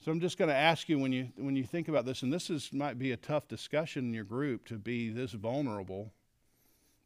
So 0.06 0.12
I'm 0.12 0.20
just 0.20 0.38
going 0.38 0.50
to 0.50 0.56
ask 0.56 0.88
you 0.88 1.00
when 1.00 1.12
you 1.12 1.30
when 1.38 1.56
you 1.56 1.64
think 1.64 1.88
about 1.88 2.06
this, 2.06 2.22
and 2.22 2.32
this 2.32 2.52
is 2.52 2.72
might 2.72 3.00
be 3.00 3.14
a 3.14 3.18
tough 3.18 3.48
discussion 3.48 4.06
in 4.06 4.14
your 4.14 4.26
group 4.26 4.68
to 4.68 4.76
be 4.76 5.10
this 5.10 5.32
vulnerable, 5.32 6.14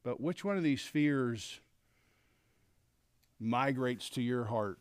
but 0.03 0.19
which 0.19 0.43
one 0.43 0.57
of 0.57 0.63
these 0.63 0.81
fears 0.81 1.61
migrates 3.39 4.09
to 4.09 4.21
your 4.21 4.43
heart? 4.43 4.77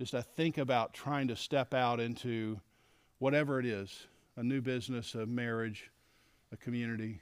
Just 0.00 0.10
to 0.10 0.22
think 0.22 0.58
about 0.58 0.92
trying 0.92 1.28
to 1.28 1.36
step 1.36 1.72
out 1.72 2.00
into 2.00 2.60
whatever 3.20 3.60
it 3.60 3.66
is, 3.66 4.08
a 4.34 4.42
new 4.42 4.60
business, 4.60 5.14
a 5.14 5.26
marriage, 5.26 5.92
a 6.50 6.56
community 6.56 7.20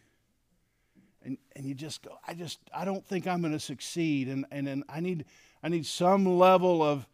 and, 1.25 1.38
and 1.57 1.66
you 1.66 1.75
just 1.75 2.02
go, 2.02 2.19
I 2.26 2.35
just, 2.35 2.59
I 2.75 2.85
don't 2.85 3.04
think 3.04 3.26
I'm 3.26 3.40
going 3.40 3.52
to 3.52 3.61
succeed. 3.61 4.28
And, 4.28 4.45
and, 4.50 4.69
and 4.69 4.85
I, 4.88 5.00
need, 5.00 5.25
I 5.62 5.69
need 5.69 5.87
some 5.87 6.26
level 6.38 6.83
of, 6.83 7.07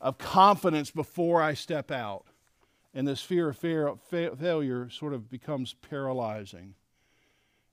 of 0.00 0.18
confidence 0.18 0.90
before 0.90 1.42
I 1.42 1.54
step 1.54 1.90
out. 1.90 2.24
And 2.94 3.06
this 3.06 3.20
fear 3.20 3.48
of 3.48 3.56
fail, 3.56 3.98
failure 4.36 4.88
sort 4.90 5.14
of 5.14 5.30
becomes 5.30 5.74
paralyzing. 5.74 6.74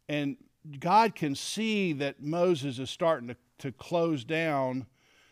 And 0.07 0.37
God 0.79 1.15
can 1.15 1.35
see 1.35 1.93
that 1.93 2.21
Moses 2.21 2.79
is 2.79 2.89
starting 2.89 3.29
to, 3.29 3.35
to 3.59 3.71
close 3.71 4.23
down. 4.23 4.85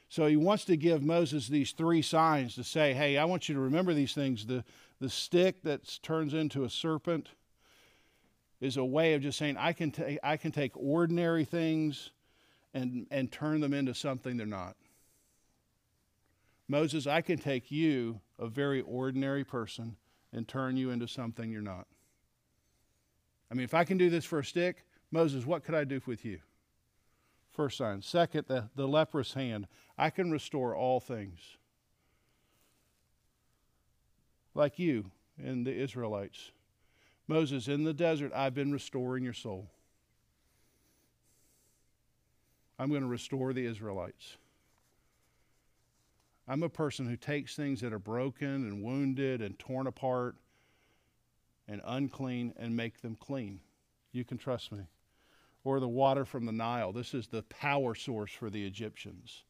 So 0.09 0.27
he 0.27 0.38
wants 0.38 0.65
to 0.65 0.77
give 0.77 1.03
Moses 1.03 1.47
these 1.47 1.71
three 1.71 2.01
signs 2.01 2.55
to 2.55 2.63
say, 2.63 2.93
hey, 2.93 3.17
I 3.17 3.25
want 3.25 3.47
you 3.50 3.55
to 3.55 3.62
remember 3.62 3.93
these 3.93 4.13
things 4.13 4.45
the, 4.45 4.63
the 5.00 5.09
stick 5.09 5.62
that 5.63 6.00
turns 6.01 6.33
into 6.33 6.63
a 6.63 6.69
serpent, 6.69 7.29
is 8.65 8.77
a 8.77 8.84
way 8.84 9.13
of 9.13 9.22
just 9.22 9.38
saying, 9.38 9.57
I 9.57 9.74
can, 9.74 9.91
ta- 9.91 10.17
I 10.24 10.38
can 10.38 10.51
take 10.51 10.72
ordinary 10.75 11.45
things 11.45 12.12
and, 12.74 13.07
and 13.12 13.31
turn 13.31 13.62
them 13.62 13.74
into 13.74 13.93
something 13.93 14.36
they're 14.36 14.45
not. 14.45 14.75
Moses, 16.67 17.05
I 17.05 17.22
can 17.22 17.38
take 17.38 17.72
you, 17.72 18.19
a 18.39 18.48
very 18.48 18.81
ordinary 18.81 19.43
person, 19.43 19.95
and 20.34 20.48
turn 20.48 20.75
you 20.75 20.89
into 20.89 21.07
something 21.07 21.51
you're 21.51 21.62
not. 21.62 21.86
I 23.51 23.53
mean, 23.53 23.63
if 23.63 23.75
I 23.75 23.84
can 23.84 23.98
do 23.98 24.10
this 24.10 24.25
for 24.25 24.39
a 24.39 24.45
stick, 24.45 24.84
Moses, 25.12 25.45
what 25.45 25.63
could 25.63 25.75
I 25.75 25.84
do 25.84 26.01
with 26.05 26.25
you? 26.25 26.39
First 27.51 27.77
sign. 27.77 28.01
Second, 28.01 28.45
the, 28.48 28.69
the 28.75 28.88
leprous 28.88 29.34
hand. 29.34 29.67
I 29.98 30.10
can 30.10 30.31
restore 30.31 30.75
all 30.75 31.00
things. 31.00 31.39
Like 34.53 34.79
you 34.79 35.12
and 35.41 35.65
the 35.65 35.74
Israelites. 35.74 36.51
Moses, 37.27 37.67
in 37.67 37.84
the 37.84 37.94
desert, 37.94 38.32
I've 38.36 38.53
been 38.53 38.72
restoring 38.72 39.24
your 39.24 39.34
soul. 39.34 39.70
I'm 42.77 42.89
going 42.89 43.01
to 43.01 43.08
restore 43.08 43.53
the 43.53 43.65
Israelites. 43.65 44.38
I'm 46.48 46.62
a 46.62 46.70
person 46.70 47.08
who 47.08 47.17
takes 47.17 47.55
things 47.55 47.82
that 47.82 47.94
are 47.94 48.00
broken 48.00 48.48
and 48.48 48.84
wounded 48.84 49.41
and 49.41 49.58
torn 49.58 49.88
apart 49.88 50.36
and 51.67 51.82
unclean 51.86 52.53
and 52.58 52.75
make 52.75 53.01
them 53.01 53.15
clean. 53.15 53.60
You 54.12 54.24
can 54.24 54.38
trust 54.38 54.72
me. 54.72 54.82
Or 55.63 55.79
the 55.79 55.88
water 55.88 56.25
from 56.25 56.46
the 56.46 56.51
Nile. 56.51 56.91
This 56.91 57.15
is 57.15 57.27
the 57.27 57.41
power 57.44 57.96
source 57.96 58.32
for 58.32 58.51
the 58.51 58.63
Egyptians. 58.63 59.44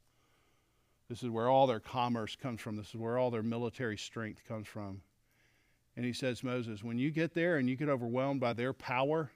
This 1.09 1.21
is 1.21 1.29
where 1.29 1.49
all 1.49 1.67
their 1.67 1.81
commerce 1.81 2.37
comes 2.37 2.61
from. 2.61 2.77
This 2.77 2.89
is 2.89 2.95
where 2.95 3.17
all 3.17 3.29
their 3.29 3.43
military 3.43 3.97
strength 3.97 4.41
comes 4.47 4.65
from. 4.65 5.01
And 5.95 6.05
he 6.05 6.13
says, 6.13 6.43
Moses, 6.43 6.83
when 6.83 6.97
you 6.97 7.09
get 7.09 7.33
there 7.33 7.57
and 7.57 7.69
you 7.69 7.75
get 7.75 7.89
overwhelmed 7.89 8.41
by 8.41 8.53
their 8.53 8.73
power, 8.73 9.31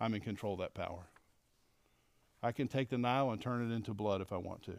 I'm 0.00 0.14
in 0.14 0.20
control 0.20 0.54
of 0.54 0.60
that 0.60 0.74
power. 0.74 1.08
I 2.42 2.52
can 2.52 2.68
take 2.68 2.88
the 2.88 2.98
Nile 2.98 3.30
and 3.30 3.40
turn 3.40 3.68
it 3.68 3.74
into 3.74 3.94
blood 3.94 4.20
if 4.20 4.32
I 4.32 4.36
want 4.36 4.62
to. 4.64 4.74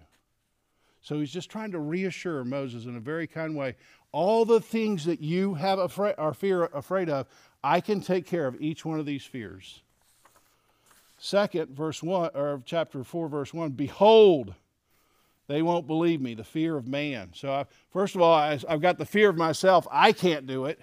So 1.01 1.19
he's 1.19 1.31
just 1.31 1.49
trying 1.49 1.71
to 1.71 1.79
reassure 1.79 2.43
Moses 2.43 2.85
in 2.85 2.95
a 2.95 3.01
very 3.01 3.27
kind 3.27 3.55
way 3.55 3.75
all 4.11 4.45
the 4.45 4.59
things 4.59 5.05
that 5.05 5.21
you 5.21 5.53
have 5.55 5.79
afraid, 5.79 6.15
are 6.17 6.33
fear, 6.33 6.63
afraid 6.65 7.09
of, 7.09 7.27
I 7.63 7.81
can 7.81 8.01
take 8.01 8.25
care 8.25 8.47
of 8.47 8.59
each 8.59 8.83
one 8.83 8.99
of 8.99 9.05
these 9.05 9.23
fears. 9.23 9.81
Second, 11.19 11.75
verse 11.75 12.01
1, 12.01 12.31
or 12.33 12.61
chapter 12.65 13.03
4, 13.03 13.27
verse 13.27 13.53
1 13.53 13.71
Behold, 13.71 14.55
they 15.47 15.61
won't 15.61 15.85
believe 15.85 16.21
me, 16.21 16.33
the 16.33 16.43
fear 16.43 16.77
of 16.77 16.87
man. 16.87 17.31
So, 17.33 17.51
I, 17.51 17.65
first 17.91 18.15
of 18.15 18.21
all, 18.21 18.33
I, 18.33 18.57
I've 18.67 18.81
got 18.81 18.97
the 18.97 19.05
fear 19.05 19.29
of 19.29 19.37
myself. 19.37 19.87
I 19.91 20.11
can't 20.11 20.47
do 20.47 20.65
it. 20.65 20.79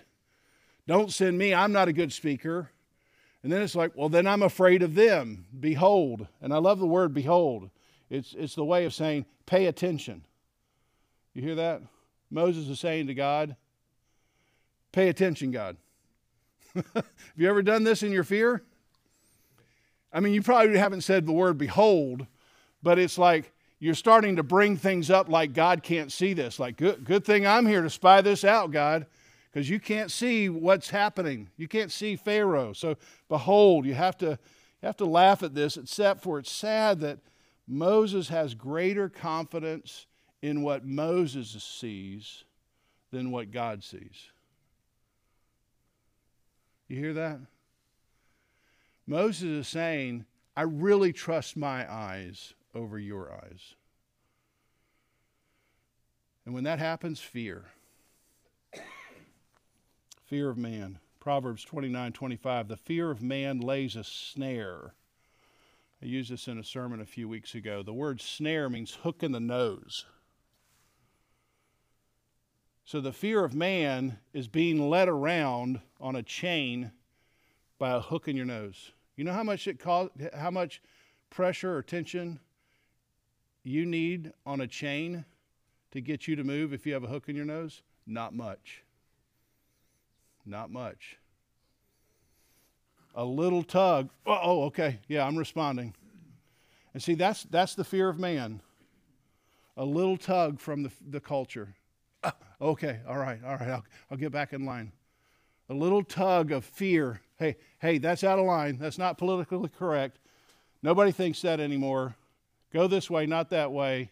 Don't 0.86 1.12
send 1.12 1.36
me. 1.36 1.52
I'm 1.52 1.72
not 1.72 1.88
a 1.88 1.92
good 1.92 2.12
speaker. 2.12 2.70
And 3.42 3.52
then 3.52 3.62
it's 3.62 3.74
like, 3.74 3.92
well, 3.94 4.08
then 4.08 4.26
I'm 4.26 4.42
afraid 4.42 4.82
of 4.82 4.94
them. 4.94 5.46
Behold. 5.58 6.26
And 6.40 6.52
I 6.52 6.58
love 6.58 6.78
the 6.78 6.86
word 6.86 7.14
behold. 7.14 7.70
It's, 8.10 8.34
it's 8.38 8.54
the 8.54 8.64
way 8.64 8.84
of 8.84 8.94
saying, 8.94 9.26
pay 9.46 9.66
attention. 9.66 10.24
You 11.34 11.42
hear 11.42 11.54
that? 11.56 11.82
Moses 12.30 12.68
is 12.68 12.80
saying 12.80 13.08
to 13.08 13.14
God, 13.14 13.56
pay 14.92 15.08
attention, 15.08 15.50
God. 15.50 15.76
Have 16.74 17.04
you 17.36 17.48
ever 17.48 17.62
done 17.62 17.84
this 17.84 18.02
in 18.02 18.12
your 18.12 18.24
fear? 18.24 18.62
I 20.12 20.20
mean, 20.20 20.34
you 20.34 20.42
probably 20.42 20.78
haven't 20.78 21.02
said 21.02 21.26
the 21.26 21.32
word 21.32 21.58
behold, 21.58 22.26
but 22.82 22.98
it's 22.98 23.18
like 23.18 23.52
you're 23.78 23.94
starting 23.94 24.36
to 24.36 24.42
bring 24.42 24.76
things 24.76 25.10
up 25.10 25.28
like 25.28 25.52
God 25.52 25.82
can't 25.82 26.10
see 26.10 26.32
this. 26.32 26.58
Like, 26.58 26.76
good, 26.76 27.04
good 27.04 27.24
thing 27.24 27.46
I'm 27.46 27.66
here 27.66 27.82
to 27.82 27.90
spy 27.90 28.22
this 28.22 28.44
out, 28.44 28.70
God, 28.70 29.06
because 29.56 29.70
you 29.70 29.80
can't 29.80 30.10
see 30.10 30.50
what's 30.50 30.90
happening. 30.90 31.48
You 31.56 31.66
can't 31.66 31.90
see 31.90 32.14
Pharaoh. 32.14 32.74
So, 32.74 32.98
behold, 33.26 33.86
you 33.86 33.94
have 33.94 34.18
to, 34.18 34.26
you 34.26 34.86
have 34.86 34.98
to 34.98 35.06
laugh 35.06 35.42
at 35.42 35.54
this, 35.54 35.78
except 35.78 36.22
for 36.22 36.38
it's 36.38 36.52
sad 36.52 37.00
that 37.00 37.20
Moses 37.66 38.28
has 38.28 38.52
greater 38.52 39.08
confidence 39.08 40.04
in 40.42 40.60
what 40.60 40.84
Moses 40.84 41.48
sees 41.64 42.44
than 43.10 43.30
what 43.30 43.50
God 43.50 43.82
sees. 43.82 44.28
You 46.86 46.98
hear 46.98 47.14
that? 47.14 47.38
Moses 49.06 49.42
is 49.42 49.68
saying, 49.68 50.26
I 50.54 50.64
really 50.64 51.14
trust 51.14 51.56
my 51.56 51.90
eyes 51.90 52.52
over 52.74 52.98
your 52.98 53.32
eyes. 53.32 53.74
And 56.44 56.54
when 56.54 56.64
that 56.64 56.78
happens, 56.78 57.20
fear. 57.20 57.70
Fear 60.26 60.50
of 60.50 60.58
man. 60.58 60.98
Proverbs 61.18 61.64
29 61.64 62.12
25. 62.12 62.68
The 62.68 62.76
fear 62.76 63.10
of 63.10 63.22
man 63.22 63.60
lays 63.60 63.96
a 63.96 64.04
snare 64.04 64.94
I 66.02 66.06
used 66.06 66.30
this 66.30 66.46
in 66.46 66.58
a 66.58 66.64
sermon 66.64 67.00
a 67.00 67.06
few 67.06 67.28
weeks 67.28 67.54
ago. 67.54 67.82
The 67.82 67.94
word 67.94 68.20
snare 68.20 68.68
means 68.68 68.98
hook 69.02 69.22
in 69.22 69.32
the 69.32 69.40
nose. 69.40 70.04
So 72.84 73.00
the 73.00 73.12
fear 73.12 73.44
of 73.44 73.54
man 73.54 74.18
is 74.32 74.46
being 74.46 74.90
led 74.90 75.08
around 75.08 75.80
on 76.00 76.14
a 76.14 76.22
chain 76.22 76.92
by 77.78 77.92
a 77.92 78.00
hook 78.00 78.28
in 78.28 78.36
your 78.36 78.46
nose. 78.46 78.92
You 79.16 79.24
know 79.24 79.32
how 79.32 79.42
much 79.42 79.66
it 79.66 79.78
cause, 79.78 80.10
how 80.34 80.50
much 80.50 80.82
pressure 81.30 81.74
or 81.74 81.82
tension 81.82 82.38
you 83.64 83.86
need 83.86 84.32
on 84.44 84.60
a 84.60 84.66
chain 84.66 85.24
to 85.92 86.00
get 86.00 86.28
you 86.28 86.36
to 86.36 86.44
move 86.44 86.72
if 86.72 86.86
you 86.86 86.92
have 86.92 87.04
a 87.04 87.08
hook 87.08 87.28
in 87.28 87.34
your 87.34 87.46
nose? 87.46 87.82
Not 88.06 88.34
much. 88.34 88.84
Not 90.46 90.70
much 90.70 91.18
a 93.16 93.24
little 93.24 93.62
tug. 93.62 94.10
Oh, 94.26 94.64
okay. 94.64 95.00
Yeah, 95.08 95.26
I'm 95.26 95.36
responding. 95.36 95.94
And 96.92 97.02
see, 97.02 97.14
that's, 97.14 97.44
that's 97.44 97.74
the 97.74 97.84
fear 97.84 98.08
of 98.08 98.18
man. 98.18 98.60
A 99.76 99.84
little 99.84 100.16
tug 100.16 100.60
from 100.60 100.82
the, 100.82 100.92
the 101.10 101.20
culture. 101.20 101.74
Okay, 102.60 103.00
all 103.06 103.18
right, 103.18 103.38
all 103.44 103.56
right, 103.56 103.68
I'll, 103.68 103.84
I'll 104.10 104.16
get 104.16 104.32
back 104.32 104.54
in 104.54 104.64
line. 104.64 104.90
A 105.68 105.74
little 105.74 106.02
tug 106.02 106.52
of 106.52 106.64
fear. 106.64 107.20
Hey, 107.38 107.56
hey, 107.80 107.98
that's 107.98 108.24
out 108.24 108.38
of 108.38 108.46
line. 108.46 108.78
That's 108.78 108.96
not 108.96 109.18
politically 109.18 109.68
correct. 109.78 110.18
Nobody 110.82 111.12
thinks 111.12 111.42
that 111.42 111.60
anymore. 111.60 112.16
Go 112.72 112.86
this 112.86 113.10
way, 113.10 113.26
not 113.26 113.50
that 113.50 113.72
way. 113.72 114.10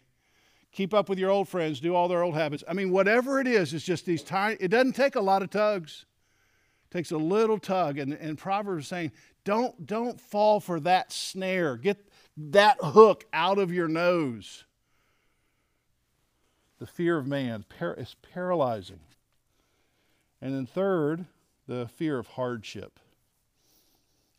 Keep 0.71 0.93
up 0.93 1.09
with 1.09 1.17
your 1.17 1.31
old 1.31 1.49
friends, 1.49 1.79
do 1.79 1.95
all 1.95 2.07
their 2.07 2.21
old 2.21 2.35
habits. 2.35 2.63
I 2.67 2.73
mean, 2.73 2.91
whatever 2.91 3.39
it 3.39 3.47
is, 3.47 3.73
it's 3.73 3.83
just 3.83 4.05
these 4.05 4.21
tiny, 4.21 4.57
it 4.59 4.67
doesn't 4.67 4.93
take 4.93 5.15
a 5.15 5.21
lot 5.21 5.41
of 5.41 5.49
tugs 5.49 6.05
takes 6.91 7.11
a 7.11 7.17
little 7.17 7.57
tug. 7.57 7.97
And, 7.97 8.13
and 8.13 8.37
Proverbs 8.37 8.85
is 8.85 8.89
saying, 8.89 9.11
don't, 9.43 9.85
don't 9.85 10.19
fall 10.19 10.59
for 10.59 10.79
that 10.81 11.11
snare. 11.11 11.77
Get 11.77 11.97
that 12.37 12.77
hook 12.81 13.25
out 13.33 13.59
of 13.59 13.71
your 13.71 13.87
nose. 13.87 14.65
The 16.79 16.87
fear 16.87 17.17
of 17.17 17.27
man 17.27 17.65
is 17.79 18.15
paralyzing. 18.33 18.99
And 20.41 20.53
then, 20.53 20.65
third, 20.65 21.25
the 21.67 21.87
fear 21.87 22.19
of 22.19 22.27
hardship 22.27 22.99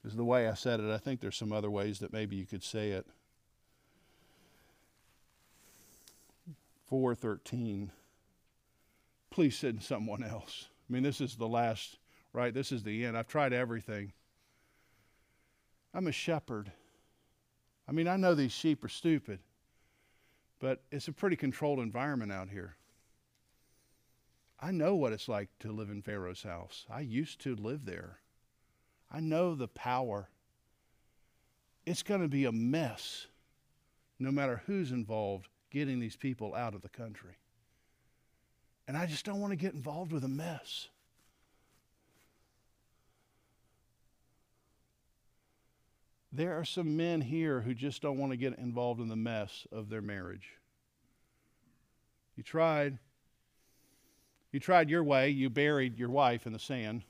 is 0.04 0.14
the 0.14 0.24
way 0.24 0.46
I 0.46 0.54
said 0.54 0.80
it. 0.80 0.92
I 0.92 0.98
think 0.98 1.20
there's 1.20 1.36
some 1.36 1.52
other 1.52 1.70
ways 1.70 1.98
that 2.00 2.12
maybe 2.12 2.36
you 2.36 2.46
could 2.46 2.62
say 2.62 2.90
it. 2.90 3.06
413. 6.88 7.90
Please 9.30 9.56
send 9.56 9.82
someone 9.82 10.22
else. 10.22 10.68
I 10.88 10.92
mean, 10.92 11.02
this 11.02 11.20
is 11.20 11.34
the 11.34 11.48
last 11.48 11.96
right? 12.36 12.52
This 12.52 12.70
is 12.70 12.82
the 12.82 13.06
end. 13.06 13.16
I've 13.16 13.26
tried 13.26 13.54
everything. 13.54 14.12
I'm 15.94 16.06
a 16.06 16.12
shepherd. 16.12 16.70
I 17.88 17.92
mean, 17.92 18.06
I 18.06 18.16
know 18.16 18.34
these 18.34 18.52
sheep 18.52 18.84
are 18.84 18.88
stupid, 18.88 19.38
but 20.60 20.82
it's 20.92 21.08
a 21.08 21.12
pretty 21.12 21.36
controlled 21.36 21.78
environment 21.78 22.30
out 22.30 22.50
here. 22.50 22.76
I 24.60 24.70
know 24.70 24.94
what 24.94 25.14
it's 25.14 25.28
like 25.28 25.48
to 25.60 25.72
live 25.72 25.88
in 25.88 26.02
Pharaoh's 26.02 26.42
house. 26.42 26.84
I 26.90 27.00
used 27.00 27.40
to 27.40 27.56
live 27.56 27.86
there. 27.86 28.18
I 29.10 29.20
know 29.20 29.54
the 29.54 29.68
power. 29.68 30.28
It's 31.86 32.02
going 32.02 32.20
to 32.20 32.28
be 32.28 32.44
a 32.44 32.52
mess 32.52 33.28
no 34.18 34.30
matter 34.30 34.62
who's 34.66 34.92
involved 34.92 35.48
getting 35.70 36.00
these 36.00 36.16
people 36.16 36.54
out 36.54 36.74
of 36.74 36.82
the 36.82 36.88
country. 36.90 37.38
And 38.86 38.94
I 38.94 39.06
just 39.06 39.24
don't 39.24 39.40
want 39.40 39.52
to 39.52 39.56
get 39.56 39.72
involved 39.72 40.12
with 40.12 40.24
a 40.24 40.28
mess. 40.28 40.88
There 46.36 46.58
are 46.58 46.66
some 46.66 46.98
men 46.98 47.22
here 47.22 47.62
who 47.62 47.72
just 47.72 48.02
don't 48.02 48.18
want 48.18 48.30
to 48.32 48.36
get 48.36 48.58
involved 48.58 49.00
in 49.00 49.08
the 49.08 49.16
mess 49.16 49.66
of 49.72 49.88
their 49.88 50.02
marriage. 50.02 50.50
You 52.36 52.42
tried. 52.42 52.98
You 54.52 54.60
tried 54.60 54.90
your 54.90 55.02
way. 55.02 55.30
You 55.30 55.48
buried 55.48 55.98
your 55.98 56.10
wife 56.10 56.46
in 56.46 56.52
the 56.52 56.58
sand. 56.58 57.04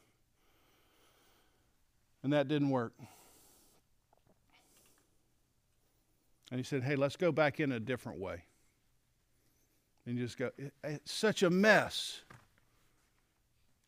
And 2.23 2.33
that 2.33 2.47
didn't 2.47 2.71
work. 2.71 2.93
And 6.53 6.61
he 6.61 6.62
said, 6.62 6.85
Hey, 6.85 6.95
let's 6.95 7.17
go 7.17 7.33
back 7.33 7.59
in 7.59 7.73
a 7.73 7.81
different 7.81 8.21
way. 8.21 8.45
And 10.07 10.17
you 10.17 10.25
just 10.25 10.39
go, 10.39 10.53
It's 10.85 11.12
such 11.12 11.43
a 11.43 11.51
mess. 11.51 12.21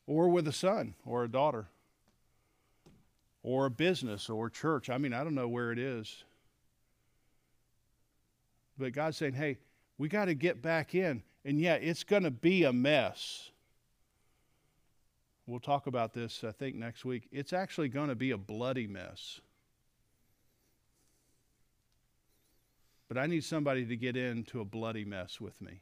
Or 0.05 0.31
with 0.31 0.49
a 0.49 0.53
son 0.53 0.97
or 1.07 1.23
a 1.23 1.29
daughter 1.29 1.69
or 3.49 3.65
a 3.65 3.71
business 3.71 4.29
or 4.29 4.49
a 4.49 4.51
church. 4.51 4.91
I 4.91 4.99
mean, 4.99 5.15
I 5.15 5.25
don't 5.25 5.35
know 5.35 5.49
where 5.49 5.73
it 5.73 5.79
is. 5.79 6.23
But 8.77 8.93
God's 8.93 9.17
saying, 9.17 9.33
hey, 9.33 9.57
we 9.97 10.11
got 10.11 10.27
to 10.27 10.35
get 10.35 10.61
back 10.61 10.95
in. 10.95 11.23
And 11.47 11.59
yeah, 11.59 11.77
it's 11.77 12.05
going 12.05 12.25
to 12.25 12.31
be 12.31 12.65
a 12.65 12.75
mess. 12.75 13.51
We'll 15.47 15.61
talk 15.61 15.87
about 15.87 16.13
this, 16.13 16.45
I 16.45 16.53
think, 16.53 16.77
next 16.77 17.07
week. 17.07 17.27
It's 17.33 17.55
actually 17.55 17.89
going 17.89 18.11
to 18.11 18.15
be 18.15 18.33
a 18.33 18.37
bloody 18.37 18.87
mess. 18.87 19.41
But 23.09 23.17
I 23.17 23.27
need 23.27 23.45
somebody 23.45 23.87
to 23.87 23.97
get 23.97 24.15
into 24.15 24.61
a 24.61 24.65
bloody 24.67 25.07
mess 25.07 25.41
with 25.41 25.59
me. 25.63 25.81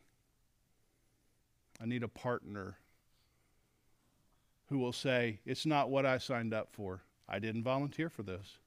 I 1.83 1.87
need 1.87 2.05
a 2.05 2.09
partner 2.09 2.79
who 4.69 4.79
will 4.79 4.93
say, 4.93 5.41
It's 5.45 5.67
not 5.67 5.91
what 5.91 6.07
I 6.07 6.19
signed 6.19 6.55
up 6.55 6.69
for. 6.71 7.03
I 7.29 7.39
didn't 7.39 7.65
volunteer 7.65 8.09
for 8.09 8.23
this. 8.23 8.59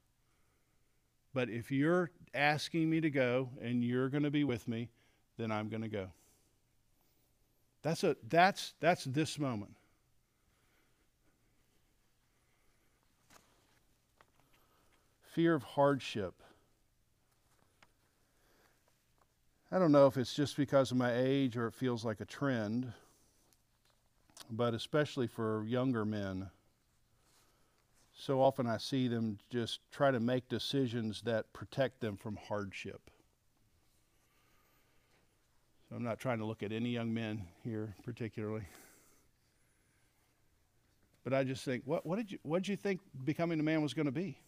But 1.32 1.48
if 1.48 1.70
you're 1.70 2.10
asking 2.34 2.90
me 2.90 3.00
to 3.00 3.10
go 3.10 3.50
and 3.60 3.84
you're 3.84 4.08
going 4.08 4.24
to 4.24 4.30
be 4.30 4.44
with 4.44 4.66
me, 4.68 4.88
then 5.36 5.50
I'm 5.50 5.68
going 5.68 5.82
to 5.82 5.88
go. 5.88 6.08
That's, 7.82 8.04
a, 8.04 8.16
that's, 8.28 8.74
that's 8.80 9.04
this 9.04 9.38
moment. 9.38 9.74
Fear 15.22 15.54
of 15.54 15.62
hardship. 15.62 16.34
I 19.72 19.78
don't 19.78 19.92
know 19.92 20.08
if 20.08 20.16
it's 20.16 20.34
just 20.34 20.56
because 20.56 20.90
of 20.90 20.96
my 20.96 21.14
age 21.14 21.56
or 21.56 21.68
it 21.68 21.74
feels 21.74 22.04
like 22.04 22.20
a 22.20 22.24
trend, 22.24 22.92
but 24.50 24.74
especially 24.74 25.28
for 25.28 25.64
younger 25.64 26.04
men, 26.04 26.50
so 28.20 28.42
often 28.42 28.66
I 28.66 28.76
see 28.76 29.08
them 29.08 29.38
just 29.48 29.80
try 29.90 30.10
to 30.10 30.20
make 30.20 30.46
decisions 30.50 31.22
that 31.22 31.50
protect 31.54 32.00
them 32.00 32.18
from 32.18 32.36
hardship. 32.36 33.00
So 35.88 35.96
I'm 35.96 36.04
not 36.04 36.18
trying 36.20 36.38
to 36.38 36.44
look 36.44 36.62
at 36.62 36.70
any 36.70 36.90
young 36.90 37.14
men 37.14 37.46
here 37.64 37.94
particularly. 38.04 38.64
But 41.24 41.32
I 41.32 41.44
just 41.44 41.64
think, 41.64 41.82
what, 41.86 42.04
what 42.04 42.16
did 42.16 42.30
you 42.30 42.38
what 42.42 42.62
did 42.62 42.68
you 42.68 42.76
think 42.76 43.00
becoming 43.24 43.58
a 43.58 43.62
man 43.62 43.80
was 43.80 43.94
going 43.94 44.04
to 44.06 44.12
be? 44.12 44.38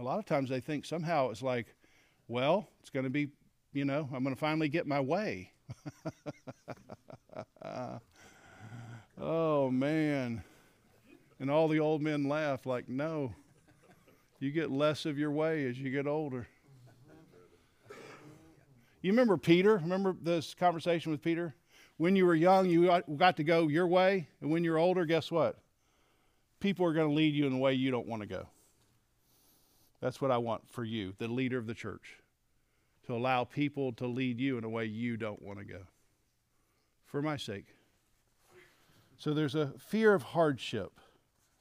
A 0.00 0.02
lot 0.02 0.18
of 0.18 0.26
times 0.26 0.50
they 0.50 0.60
think 0.60 0.84
somehow 0.84 1.30
it's 1.30 1.42
like, 1.42 1.66
well, 2.26 2.68
it's 2.80 2.90
going 2.90 3.04
to 3.04 3.10
be, 3.10 3.28
you 3.72 3.84
know, 3.84 4.08
I'm 4.12 4.24
going 4.24 4.34
to 4.34 4.40
finally 4.40 4.68
get 4.68 4.86
my 4.86 5.00
way. 5.00 5.52
oh, 9.20 9.70
man. 9.70 10.42
And 11.38 11.50
all 11.50 11.68
the 11.68 11.80
old 11.80 12.00
men 12.00 12.28
laugh, 12.28 12.64
like, 12.64 12.88
no, 12.88 13.34
you 14.40 14.50
get 14.50 14.70
less 14.70 15.04
of 15.04 15.18
your 15.18 15.30
way 15.30 15.68
as 15.68 15.78
you 15.78 15.90
get 15.90 16.06
older. 16.06 16.46
You 19.02 19.12
remember 19.12 19.36
Peter? 19.36 19.76
Remember 19.76 20.16
this 20.20 20.54
conversation 20.54 21.12
with 21.12 21.22
Peter? 21.22 21.54
When 21.98 22.16
you 22.16 22.26
were 22.26 22.34
young, 22.34 22.68
you 22.68 22.86
got 23.16 23.36
to 23.36 23.44
go 23.44 23.68
your 23.68 23.86
way, 23.86 24.28
and 24.40 24.50
when 24.50 24.64
you're 24.64 24.78
older, 24.78 25.04
guess 25.04 25.30
what? 25.30 25.58
People 26.60 26.86
are 26.86 26.92
going 26.92 27.08
to 27.08 27.14
lead 27.14 27.34
you 27.34 27.46
in 27.46 27.52
a 27.52 27.58
way 27.58 27.74
you 27.74 27.90
don't 27.90 28.06
want 28.06 28.22
to 28.22 28.28
go. 28.28 28.48
That's 30.00 30.20
what 30.20 30.30
I 30.30 30.38
want 30.38 30.68
for 30.68 30.84
you, 30.84 31.14
the 31.18 31.28
leader 31.28 31.58
of 31.58 31.66
the 31.66 31.74
church, 31.74 32.18
to 33.06 33.14
allow 33.14 33.44
people 33.44 33.92
to 33.94 34.06
lead 34.06 34.40
you 34.40 34.58
in 34.58 34.64
a 34.64 34.68
way 34.68 34.84
you 34.86 35.16
don't 35.16 35.40
want 35.40 35.58
to 35.58 35.64
go. 35.64 35.80
For 37.04 37.22
my 37.22 37.36
sake. 37.36 37.66
So 39.16 39.32
there's 39.32 39.54
a 39.54 39.72
fear 39.78 40.12
of 40.12 40.22
hardship. 40.22 41.00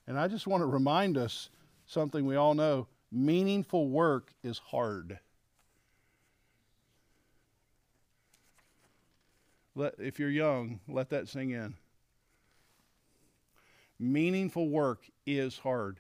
And 0.08 0.20
I 0.20 0.28
just 0.28 0.48
want 0.48 0.62
to 0.62 0.68
remind 0.68 1.18
us 1.18 1.50
something 1.86 2.26
we 2.26 2.36
all 2.36 2.54
know 2.54 2.88
meaningful 3.12 3.88
work 3.88 4.32
is 4.44 4.60
hard. 4.60 5.20
Let, 9.76 9.96
if 10.00 10.20
you're 10.20 10.30
young, 10.30 10.80
let 10.88 11.10
that 11.10 11.28
sing 11.28 11.52
in. 11.52 11.76
Meaningful 14.00 14.70
work 14.70 15.04
is 15.26 15.58
hard. 15.60 16.00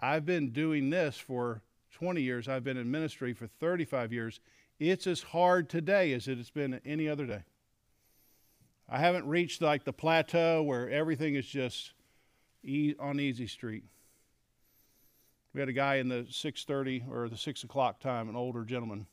I've 0.00 0.26
been 0.26 0.50
doing 0.50 0.90
this 0.90 1.16
for 1.16 1.62
20 1.92 2.20
years, 2.20 2.48
I've 2.48 2.64
been 2.64 2.76
in 2.76 2.90
ministry 2.90 3.32
for 3.32 3.46
35 3.46 4.12
years. 4.12 4.40
It's 4.80 5.06
as 5.06 5.22
hard 5.22 5.68
today 5.68 6.12
as 6.14 6.26
it 6.26 6.38
has 6.38 6.50
been 6.50 6.80
any 6.84 7.08
other 7.08 7.26
day. 7.26 7.42
I 8.88 8.98
haven't 8.98 9.26
reached 9.28 9.62
like 9.62 9.84
the 9.84 9.92
plateau 9.92 10.62
where 10.62 10.90
everything 10.90 11.34
is 11.34 11.46
just 11.46 11.92
on 12.98 13.20
Easy 13.20 13.46
Street. 13.46 13.84
We 15.52 15.60
had 15.60 15.68
a 15.68 15.72
guy 15.72 15.96
in 15.96 16.08
the 16.08 16.26
6:30 16.30 17.04
or 17.10 17.28
the 17.28 17.36
6 17.36 17.64
o'clock 17.64 18.00
time, 18.00 18.28
an 18.28 18.36
older 18.36 18.64
gentleman. 18.64 19.06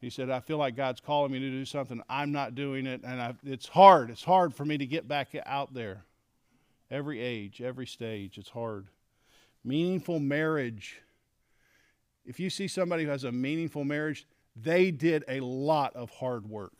He 0.00 0.10
said, 0.10 0.30
"I 0.30 0.40
feel 0.40 0.58
like 0.58 0.76
God's 0.76 1.00
calling 1.00 1.32
me 1.32 1.38
to 1.38 1.50
do 1.50 1.64
something. 1.64 2.02
I'm 2.08 2.30
not 2.30 2.54
doing 2.54 2.86
it, 2.86 3.02
and 3.02 3.20
I, 3.20 3.34
it's 3.44 3.66
hard. 3.66 4.10
It's 4.10 4.24
hard 4.24 4.54
for 4.54 4.64
me 4.64 4.78
to 4.78 4.86
get 4.86 5.08
back 5.08 5.34
out 5.44 5.74
there. 5.74 6.04
Every 6.90 7.20
age, 7.20 7.60
every 7.60 7.86
stage, 7.86 8.38
it's 8.38 8.50
hard. 8.50 8.88
Meaningful 9.64 10.20
marriage. 10.20 11.00
If 12.24 12.38
you 12.38 12.50
see 12.50 12.68
somebody 12.68 13.04
who 13.04 13.10
has 13.10 13.24
a 13.24 13.32
meaningful 13.32 13.84
marriage, 13.84 14.26
they 14.54 14.90
did 14.90 15.24
a 15.28 15.40
lot 15.40 15.96
of 15.96 16.10
hard 16.10 16.48
work. 16.48 16.74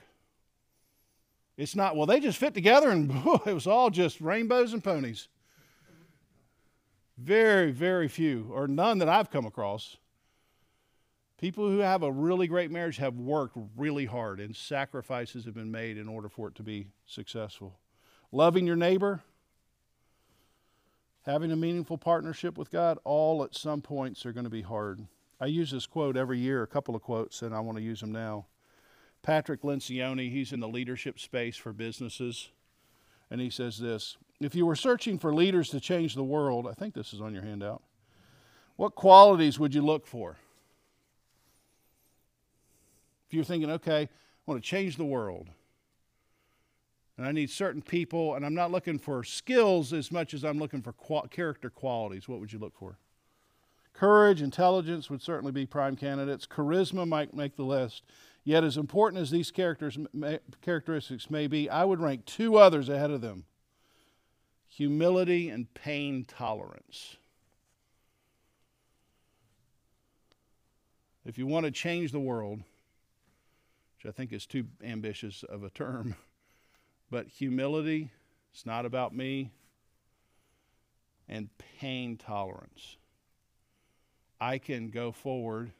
It's 1.56 1.74
not, 1.74 1.96
well, 1.96 2.06
they 2.06 2.20
just 2.20 2.38
fit 2.38 2.54
together 2.54 2.90
and 2.90 3.10
it 3.46 3.54
was 3.54 3.66
all 3.66 3.90
just 3.90 4.20
rainbows 4.20 4.72
and 4.72 4.84
ponies. 4.84 5.28
Very, 7.18 7.70
very 7.70 8.08
few, 8.08 8.50
or 8.52 8.68
none 8.68 8.98
that 8.98 9.08
I've 9.08 9.30
come 9.30 9.46
across. 9.46 9.96
People 11.38 11.68
who 11.68 11.78
have 11.78 12.02
a 12.02 12.12
really 12.12 12.46
great 12.46 12.70
marriage 12.70 12.96
have 12.98 13.14
worked 13.14 13.56
really 13.76 14.06
hard, 14.06 14.40
and 14.40 14.54
sacrifices 14.54 15.44
have 15.44 15.54
been 15.54 15.70
made 15.70 15.98
in 15.98 16.08
order 16.08 16.28
for 16.28 16.48
it 16.48 16.54
to 16.56 16.62
be 16.62 16.88
successful. 17.06 17.78
Loving 18.32 18.66
your 18.66 18.76
neighbor, 18.76 19.22
having 21.24 21.52
a 21.52 21.56
meaningful 21.56 21.98
partnership 21.98 22.56
with 22.56 22.70
God, 22.70 22.98
all 23.04 23.42
at 23.44 23.54
some 23.54 23.82
points 23.82 24.24
are 24.24 24.32
going 24.32 24.44
to 24.44 24.50
be 24.50 24.62
hard. 24.62 25.06
I 25.40 25.46
use 25.46 25.70
this 25.70 25.86
quote 25.86 26.16
every 26.16 26.38
year, 26.38 26.62
a 26.62 26.66
couple 26.66 26.94
of 26.94 27.02
quotes, 27.02 27.42
and 27.42 27.54
I 27.54 27.60
want 27.60 27.76
to 27.78 27.84
use 27.84 28.00
them 28.00 28.12
now. 28.12 28.46
Patrick 29.22 29.62
Lencioni, 29.62 30.30
he's 30.30 30.52
in 30.52 30.60
the 30.60 30.68
leadership 30.68 31.18
space 31.18 31.56
for 31.56 31.72
businesses, 31.72 32.50
and 33.30 33.40
he 33.40 33.50
says 33.50 33.78
this 33.78 34.16
if 34.40 34.54
you 34.54 34.66
were 34.66 34.76
searching 34.76 35.18
for 35.18 35.34
leaders 35.34 35.70
to 35.70 35.80
change 35.80 36.14
the 36.14 36.24
world, 36.24 36.66
I 36.66 36.72
think 36.72 36.94
this 36.94 37.12
is 37.12 37.20
on 37.20 37.32
your 37.32 37.42
handout, 37.42 37.82
what 38.76 38.94
qualities 38.94 39.58
would 39.58 39.74
you 39.74 39.82
look 39.82 40.06
for? 40.06 40.36
If 43.26 43.34
you're 43.34 43.44
thinking, 43.44 43.70
okay, 43.70 44.02
I 44.02 44.08
want 44.46 44.62
to 44.62 44.68
change 44.68 44.96
the 44.96 45.04
world, 45.04 45.48
and 47.16 47.26
I 47.26 47.32
need 47.32 47.50
certain 47.50 47.80
people, 47.80 48.34
and 48.34 48.44
I'm 48.44 48.54
not 48.54 48.70
looking 48.70 48.98
for 48.98 49.24
skills 49.24 49.92
as 49.92 50.12
much 50.12 50.34
as 50.34 50.44
I'm 50.44 50.58
looking 50.58 50.82
for 50.82 50.92
qual- 50.92 51.26
character 51.28 51.70
qualities, 51.70 52.28
what 52.28 52.38
would 52.40 52.52
you 52.52 52.58
look 52.58 52.76
for? 52.76 52.98
Courage, 53.94 54.42
intelligence 54.42 55.08
would 55.08 55.22
certainly 55.22 55.52
be 55.52 55.64
prime 55.64 55.96
candidates. 55.96 56.46
Charisma 56.46 57.08
might 57.08 57.32
make 57.32 57.56
the 57.56 57.64
list. 57.64 58.02
Yet, 58.44 58.62
as 58.62 58.76
important 58.76 59.22
as 59.22 59.30
these 59.30 59.50
characters, 59.50 59.98
characteristics 60.60 61.30
may 61.30 61.46
be, 61.46 61.70
I 61.70 61.84
would 61.86 62.00
rank 62.00 62.26
two 62.26 62.58
others 62.58 62.90
ahead 62.90 63.10
of 63.10 63.22
them 63.22 63.44
humility 64.76 65.48
and 65.48 65.72
pain 65.72 66.22
tolerance. 66.28 67.16
If 71.24 71.38
you 71.38 71.46
want 71.46 71.64
to 71.64 71.72
change 71.72 72.12
the 72.12 72.20
world, 72.20 72.58
which 73.96 74.06
I 74.06 74.14
think 74.14 74.34
is 74.34 74.44
too 74.44 74.66
ambitious 74.84 75.42
of 75.44 75.62
a 75.62 75.70
term, 75.70 76.14
but 77.10 77.26
humility, 77.26 78.10
it's 78.52 78.66
not 78.66 78.84
about 78.84 79.16
me, 79.16 79.50
and 81.26 81.48
pain 81.80 82.18
tolerance. 82.18 82.98
I 84.38 84.58
can 84.58 84.90
go 84.90 85.10
forward 85.10 85.70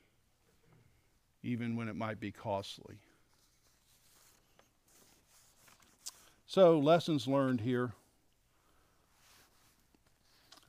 even 1.42 1.76
when 1.76 1.88
it 1.88 1.96
might 1.96 2.18
be 2.18 2.32
costly. 2.32 2.96
So, 6.46 6.78
lessons 6.78 7.28
learned 7.28 7.60
here. 7.60 7.92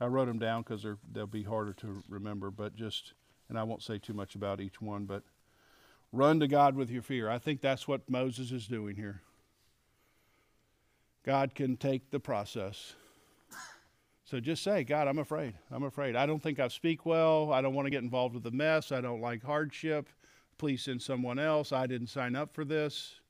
I 0.00 0.06
wrote 0.06 0.26
them 0.26 0.38
down 0.38 0.62
because 0.62 0.86
they'll 1.12 1.26
be 1.26 1.42
harder 1.42 1.72
to 1.74 2.02
remember, 2.08 2.50
but 2.50 2.76
just, 2.76 3.14
and 3.48 3.58
I 3.58 3.64
won't 3.64 3.82
say 3.82 3.98
too 3.98 4.12
much 4.14 4.34
about 4.34 4.60
each 4.60 4.80
one, 4.80 5.06
but 5.06 5.22
run 6.12 6.40
to 6.40 6.48
God 6.48 6.76
with 6.76 6.90
your 6.90 7.02
fear. 7.02 7.28
I 7.28 7.38
think 7.38 7.60
that's 7.60 7.88
what 7.88 8.08
Moses 8.08 8.52
is 8.52 8.66
doing 8.66 8.96
here. 8.96 9.22
God 11.24 11.54
can 11.54 11.76
take 11.76 12.10
the 12.10 12.20
process. 12.20 12.94
So 14.24 14.40
just 14.40 14.62
say, 14.62 14.84
God, 14.84 15.08
I'm 15.08 15.18
afraid. 15.18 15.54
I'm 15.70 15.84
afraid. 15.84 16.14
I 16.14 16.26
don't 16.26 16.42
think 16.42 16.60
I 16.60 16.68
speak 16.68 17.06
well. 17.06 17.52
I 17.52 17.62
don't 17.62 17.74
want 17.74 17.86
to 17.86 17.90
get 17.90 18.02
involved 18.02 18.34
with 18.34 18.44
the 18.44 18.50
mess. 18.50 18.92
I 18.92 19.00
don't 19.00 19.22
like 19.22 19.42
hardship. 19.42 20.08
Please 20.58 20.82
send 20.82 21.00
someone 21.00 21.38
else. 21.38 21.72
I 21.72 21.86
didn't 21.86 22.08
sign 22.08 22.36
up 22.36 22.52
for 22.52 22.64
this. 22.64 23.20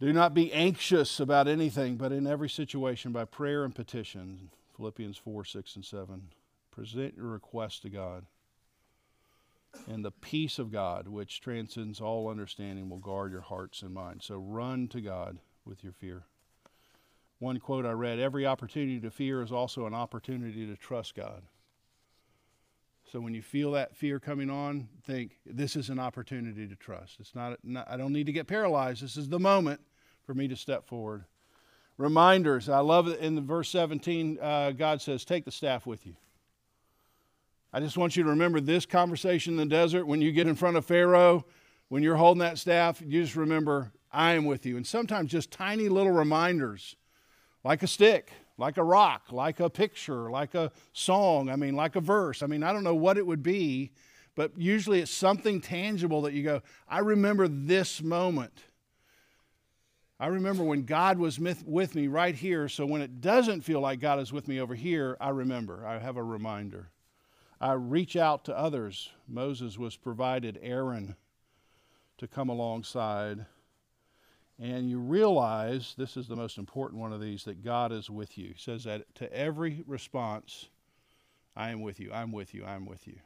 Do 0.00 0.12
not 0.12 0.32
be 0.32 0.52
anxious 0.52 1.18
about 1.18 1.48
anything, 1.48 1.96
but 1.96 2.12
in 2.12 2.26
every 2.26 2.48
situation, 2.48 3.10
by 3.10 3.24
prayer 3.24 3.64
and 3.64 3.74
petition, 3.74 4.50
Philippians 4.76 5.16
4, 5.16 5.44
6, 5.44 5.76
and 5.76 5.84
7. 5.84 6.22
Present 6.70 7.16
your 7.16 7.26
request 7.26 7.82
to 7.82 7.88
God. 7.88 8.26
And 9.88 10.04
the 10.04 10.12
peace 10.12 10.60
of 10.60 10.70
God, 10.70 11.08
which 11.08 11.40
transcends 11.40 12.00
all 12.00 12.28
understanding, 12.28 12.88
will 12.88 12.98
guard 12.98 13.32
your 13.32 13.40
hearts 13.40 13.82
and 13.82 13.92
minds. 13.92 14.26
So 14.26 14.38
run 14.38 14.86
to 14.88 15.00
God 15.00 15.38
with 15.64 15.82
your 15.82 15.92
fear. 15.92 16.22
One 17.40 17.58
quote 17.58 17.84
I 17.84 17.90
read 17.90 18.20
Every 18.20 18.46
opportunity 18.46 19.00
to 19.00 19.10
fear 19.10 19.42
is 19.42 19.52
also 19.52 19.86
an 19.86 19.94
opportunity 19.94 20.64
to 20.66 20.76
trust 20.76 21.16
God. 21.16 21.42
So 23.10 23.20
when 23.20 23.32
you 23.32 23.40
feel 23.40 23.72
that 23.72 23.96
fear 23.96 24.20
coming 24.20 24.50
on, 24.50 24.86
think 25.04 25.38
this 25.46 25.76
is 25.76 25.88
an 25.88 25.98
opportunity 25.98 26.66
to 26.66 26.76
trust. 26.76 27.16
It's 27.20 27.34
not, 27.34 27.58
not 27.64 27.88
I 27.90 27.96
don't 27.96 28.12
need 28.12 28.26
to 28.26 28.32
get 28.32 28.46
paralyzed. 28.46 29.02
This 29.02 29.16
is 29.16 29.30
the 29.30 29.38
moment 29.38 29.80
for 30.26 30.34
me 30.34 30.46
to 30.48 30.56
step 30.56 30.86
forward. 30.86 31.24
Reminders. 31.96 32.68
I 32.68 32.80
love 32.80 33.08
it 33.08 33.20
in 33.20 33.34
the 33.34 33.40
verse 33.40 33.70
17. 33.70 34.38
Uh, 34.40 34.72
God 34.72 35.00
says, 35.00 35.24
"Take 35.24 35.46
the 35.46 35.50
staff 35.50 35.86
with 35.86 36.06
you." 36.06 36.16
I 37.72 37.80
just 37.80 37.96
want 37.96 38.14
you 38.14 38.24
to 38.24 38.28
remember 38.28 38.60
this 38.60 38.84
conversation 38.84 39.54
in 39.54 39.56
the 39.68 39.74
desert 39.74 40.06
when 40.06 40.20
you 40.20 40.30
get 40.30 40.46
in 40.46 40.54
front 40.54 40.76
of 40.76 40.84
Pharaoh, 40.84 41.46
when 41.88 42.02
you're 42.02 42.16
holding 42.16 42.40
that 42.40 42.58
staff. 42.58 43.00
You 43.00 43.22
just 43.22 43.36
remember, 43.36 43.90
"I 44.12 44.32
am 44.32 44.44
with 44.44 44.66
you." 44.66 44.76
And 44.76 44.86
sometimes 44.86 45.30
just 45.30 45.50
tiny 45.50 45.88
little 45.88 46.12
reminders, 46.12 46.94
like 47.64 47.82
a 47.82 47.86
stick 47.86 48.32
like 48.58 48.76
a 48.76 48.84
rock, 48.84 49.28
like 49.30 49.60
a 49.60 49.70
picture, 49.70 50.30
like 50.30 50.54
a 50.54 50.72
song, 50.92 51.48
I 51.48 51.56
mean, 51.56 51.74
like 51.74 51.96
a 51.96 52.00
verse. 52.00 52.42
I 52.42 52.46
mean, 52.46 52.64
I 52.64 52.72
don't 52.72 52.84
know 52.84 52.94
what 52.94 53.16
it 53.16 53.26
would 53.26 53.42
be, 53.42 53.92
but 54.34 54.52
usually 54.58 55.00
it's 55.00 55.12
something 55.12 55.60
tangible 55.60 56.22
that 56.22 56.34
you 56.34 56.42
go, 56.42 56.62
I 56.88 56.98
remember 56.98 57.48
this 57.48 58.02
moment. 58.02 58.64
I 60.20 60.26
remember 60.26 60.64
when 60.64 60.84
God 60.84 61.18
was 61.18 61.38
with 61.38 61.94
me 61.94 62.08
right 62.08 62.34
here, 62.34 62.68
so 62.68 62.84
when 62.84 63.00
it 63.00 63.20
doesn't 63.20 63.60
feel 63.60 63.80
like 63.80 64.00
God 64.00 64.18
is 64.18 64.32
with 64.32 64.48
me 64.48 64.60
over 64.60 64.74
here, 64.74 65.16
I 65.20 65.28
remember. 65.28 65.86
I 65.86 66.00
have 66.00 66.16
a 66.16 66.24
reminder. 66.24 66.90
I 67.60 67.72
reach 67.72 68.16
out 68.16 68.44
to 68.46 68.58
others. 68.58 69.10
Moses 69.28 69.78
was 69.78 69.96
provided 69.96 70.58
Aaron 70.60 71.14
to 72.18 72.26
come 72.26 72.48
alongside 72.48 73.46
and 74.60 74.90
you 74.90 74.98
realize 74.98 75.94
this 75.96 76.16
is 76.16 76.26
the 76.26 76.36
most 76.36 76.58
important 76.58 77.00
one 77.00 77.12
of 77.12 77.20
these 77.20 77.44
that 77.44 77.64
God 77.64 77.92
is 77.92 78.10
with 78.10 78.36
you. 78.36 78.48
He 78.48 78.58
says 78.58 78.84
that 78.84 79.14
to 79.16 79.32
every 79.32 79.84
response, 79.86 80.68
I 81.56 81.70
am 81.70 81.80
with 81.80 82.00
you, 82.00 82.12
I'm 82.12 82.32
with 82.32 82.54
you, 82.54 82.64
I'm 82.64 82.84
with 82.84 83.06
you. 83.06 83.16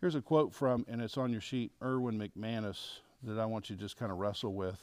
Here's 0.00 0.14
a 0.14 0.20
quote 0.20 0.52
from, 0.52 0.84
and 0.88 1.00
it's 1.00 1.16
on 1.16 1.30
your 1.30 1.40
sheet, 1.40 1.70
Erwin 1.80 2.18
McManus, 2.18 2.98
that 3.22 3.38
I 3.38 3.46
want 3.46 3.70
you 3.70 3.76
to 3.76 3.82
just 3.82 3.96
kind 3.96 4.10
of 4.10 4.18
wrestle 4.18 4.52
with. 4.52 4.82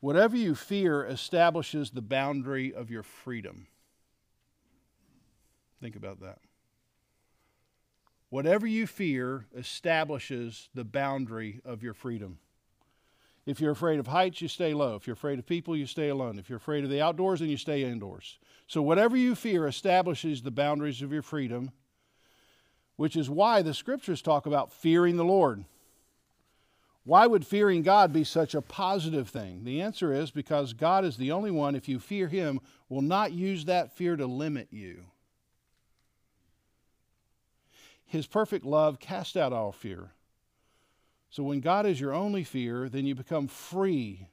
Whatever 0.00 0.36
you 0.36 0.54
fear 0.54 1.04
establishes 1.04 1.90
the 1.90 2.02
boundary 2.02 2.72
of 2.72 2.90
your 2.90 3.02
freedom. 3.02 3.66
Think 5.80 5.96
about 5.96 6.20
that. 6.20 6.38
Whatever 8.30 8.66
you 8.66 8.86
fear 8.86 9.46
establishes 9.56 10.68
the 10.74 10.84
boundary 10.84 11.60
of 11.64 11.82
your 11.82 11.94
freedom. 11.94 12.38
If 13.46 13.60
you're 13.60 13.72
afraid 13.72 13.98
of 13.98 14.08
heights, 14.08 14.42
you 14.42 14.48
stay 14.48 14.74
low. 14.74 14.94
If 14.96 15.06
you're 15.06 15.14
afraid 15.14 15.38
of 15.38 15.46
people, 15.46 15.74
you 15.74 15.86
stay 15.86 16.10
alone. 16.10 16.38
If 16.38 16.50
you're 16.50 16.58
afraid 16.58 16.84
of 16.84 16.90
the 16.90 17.00
outdoors, 17.00 17.40
then 17.40 17.48
you 17.48 17.56
stay 17.56 17.82
indoors. 17.82 18.38
So, 18.66 18.82
whatever 18.82 19.16
you 19.16 19.34
fear 19.34 19.66
establishes 19.66 20.42
the 20.42 20.50
boundaries 20.50 21.00
of 21.00 21.10
your 21.10 21.22
freedom, 21.22 21.70
which 22.96 23.16
is 23.16 23.30
why 23.30 23.62
the 23.62 23.72
scriptures 23.72 24.20
talk 24.20 24.44
about 24.44 24.72
fearing 24.72 25.16
the 25.16 25.24
Lord. 25.24 25.64
Why 27.04 27.26
would 27.26 27.46
fearing 27.46 27.82
God 27.82 28.12
be 28.12 28.24
such 28.24 28.54
a 28.54 28.60
positive 28.60 29.30
thing? 29.30 29.64
The 29.64 29.80
answer 29.80 30.12
is 30.12 30.30
because 30.30 30.74
God 30.74 31.06
is 31.06 31.16
the 31.16 31.32
only 31.32 31.50
one, 31.50 31.74
if 31.74 31.88
you 31.88 32.00
fear 32.00 32.28
Him, 32.28 32.60
will 32.90 33.00
not 33.00 33.32
use 33.32 33.64
that 33.64 33.96
fear 33.96 34.14
to 34.16 34.26
limit 34.26 34.68
you. 34.70 35.04
His 38.08 38.26
perfect 38.26 38.64
love 38.64 38.98
cast 38.98 39.36
out 39.36 39.52
all 39.52 39.70
fear. 39.70 40.12
So 41.28 41.42
when 41.42 41.60
God 41.60 41.84
is 41.84 42.00
your 42.00 42.14
only 42.14 42.42
fear, 42.42 42.88
then 42.88 43.04
you 43.04 43.14
become 43.14 43.48
free 43.48 44.28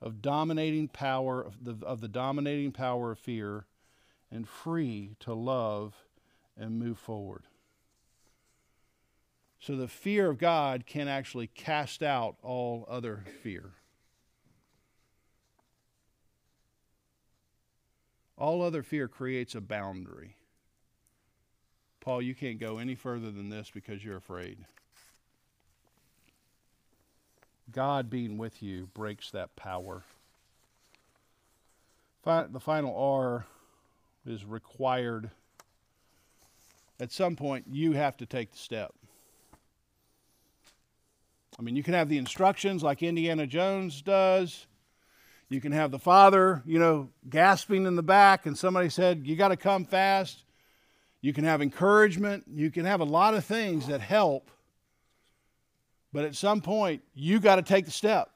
of 0.00 0.22
dominating 0.22 0.88
power 0.88 1.42
of 1.42 1.62
the, 1.62 1.76
of 1.84 2.00
the 2.00 2.08
dominating 2.08 2.72
power 2.72 3.12
of 3.12 3.18
fear 3.18 3.66
and 4.30 4.48
free 4.48 5.16
to 5.20 5.34
love 5.34 5.94
and 6.56 6.78
move 6.78 6.98
forward. 6.98 7.44
So 9.58 9.76
the 9.76 9.88
fear 9.88 10.30
of 10.30 10.38
God 10.38 10.86
can 10.86 11.06
actually 11.06 11.48
cast 11.48 12.02
out 12.02 12.36
all 12.42 12.86
other 12.88 13.24
fear. 13.42 13.72
All 18.38 18.62
other 18.62 18.82
fear 18.82 19.06
creates 19.08 19.54
a 19.54 19.60
boundary. 19.60 20.36
Paul, 22.00 22.22
you 22.22 22.34
can't 22.34 22.58
go 22.58 22.78
any 22.78 22.94
further 22.94 23.30
than 23.30 23.50
this 23.50 23.70
because 23.72 24.02
you're 24.02 24.16
afraid. 24.16 24.58
God 27.70 28.10
being 28.10 28.38
with 28.38 28.62
you 28.62 28.88
breaks 28.94 29.30
that 29.30 29.54
power. 29.54 30.02
The 32.24 32.60
final 32.60 32.96
R 32.96 33.46
is 34.26 34.44
required. 34.44 35.30
At 36.98 37.12
some 37.12 37.36
point, 37.36 37.66
you 37.70 37.92
have 37.92 38.16
to 38.18 38.26
take 38.26 38.52
the 38.52 38.58
step. 38.58 38.92
I 41.58 41.62
mean, 41.62 41.76
you 41.76 41.82
can 41.82 41.94
have 41.94 42.08
the 42.08 42.18
instructions 42.18 42.82
like 42.82 43.02
Indiana 43.02 43.46
Jones 43.46 44.02
does. 44.02 44.66
You 45.48 45.60
can 45.60 45.72
have 45.72 45.90
the 45.90 45.98
father, 45.98 46.62
you 46.64 46.78
know, 46.78 47.10
gasping 47.28 47.86
in 47.86 47.96
the 47.96 48.02
back, 48.02 48.46
and 48.46 48.56
somebody 48.56 48.88
said, 48.88 49.26
You 49.26 49.36
got 49.36 49.48
to 49.48 49.56
come 49.56 49.84
fast. 49.84 50.44
You 51.20 51.32
can 51.32 51.44
have 51.44 51.60
encouragement. 51.60 52.44
You 52.52 52.70
can 52.70 52.84
have 52.84 53.00
a 53.00 53.04
lot 53.04 53.34
of 53.34 53.44
things 53.44 53.86
that 53.88 54.00
help. 54.00 54.50
But 56.12 56.24
at 56.24 56.34
some 56.34 56.60
point, 56.60 57.02
you 57.14 57.40
got 57.40 57.56
to 57.56 57.62
take 57.62 57.84
the 57.84 57.90
step. 57.90 58.30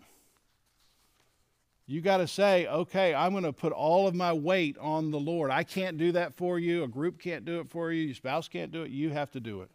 You 1.86 2.00
got 2.00 2.18
to 2.18 2.26
say, 2.26 2.66
okay, 2.66 3.14
I'm 3.14 3.32
going 3.32 3.44
to 3.44 3.52
put 3.52 3.72
all 3.72 4.06
of 4.06 4.14
my 4.14 4.32
weight 4.32 4.78
on 4.78 5.10
the 5.10 5.20
Lord. 5.20 5.50
I 5.50 5.64
can't 5.64 5.98
do 5.98 6.12
that 6.12 6.34
for 6.34 6.58
you. 6.58 6.82
A 6.82 6.88
group 6.88 7.20
can't 7.20 7.44
do 7.44 7.60
it 7.60 7.68
for 7.68 7.92
you. 7.92 8.04
Your 8.04 8.14
spouse 8.14 8.48
can't 8.48 8.72
do 8.72 8.82
it. 8.82 8.90
You 8.90 9.10
have 9.10 9.30
to 9.32 9.40
do 9.40 9.60
it. 9.60 9.70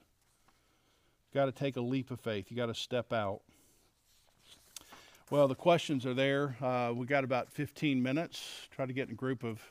You've 1.27 1.33
Got 1.35 1.45
to 1.45 1.51
take 1.51 1.77
a 1.77 1.81
leap 1.81 2.09
of 2.09 2.19
faith. 2.19 2.49
You 2.49 2.57
got 2.57 2.67
to 2.67 2.73
step 2.73 3.13
out. 3.13 3.41
Well, 5.29 5.47
the 5.47 5.55
questions 5.55 6.07
are 6.07 6.15
there. 6.15 6.55
Uh, 6.59 6.91
we 6.95 7.05
got 7.05 7.23
about 7.23 7.51
15 7.51 8.01
minutes. 8.01 8.67
Try 8.71 8.87
to 8.87 8.93
get 8.93 9.09
in 9.09 9.13
a 9.13 9.17
group 9.17 9.43
of 9.43 9.61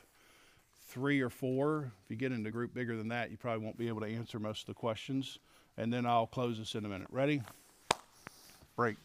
three 0.89 1.21
or 1.21 1.29
four. 1.29 1.91
If 2.03 2.09
you 2.09 2.15
get 2.15 2.31
into 2.31 2.49
a 2.49 2.51
group 2.51 2.73
bigger 2.73 2.97
than 2.97 3.09
that, 3.09 3.31
you 3.31 3.37
probably 3.37 3.63
won't 3.63 3.77
be 3.77 3.87
able 3.87 4.01
to 4.01 4.07
answer 4.07 4.39
most 4.39 4.61
of 4.61 4.67
the 4.67 4.73
questions. 4.73 5.37
And 5.77 5.93
then 5.93 6.05
I'll 6.05 6.27
close 6.27 6.57
this 6.57 6.75
in 6.75 6.83
a 6.83 6.89
minute. 6.89 7.07
Ready? 7.11 7.41
Break. 8.75 8.97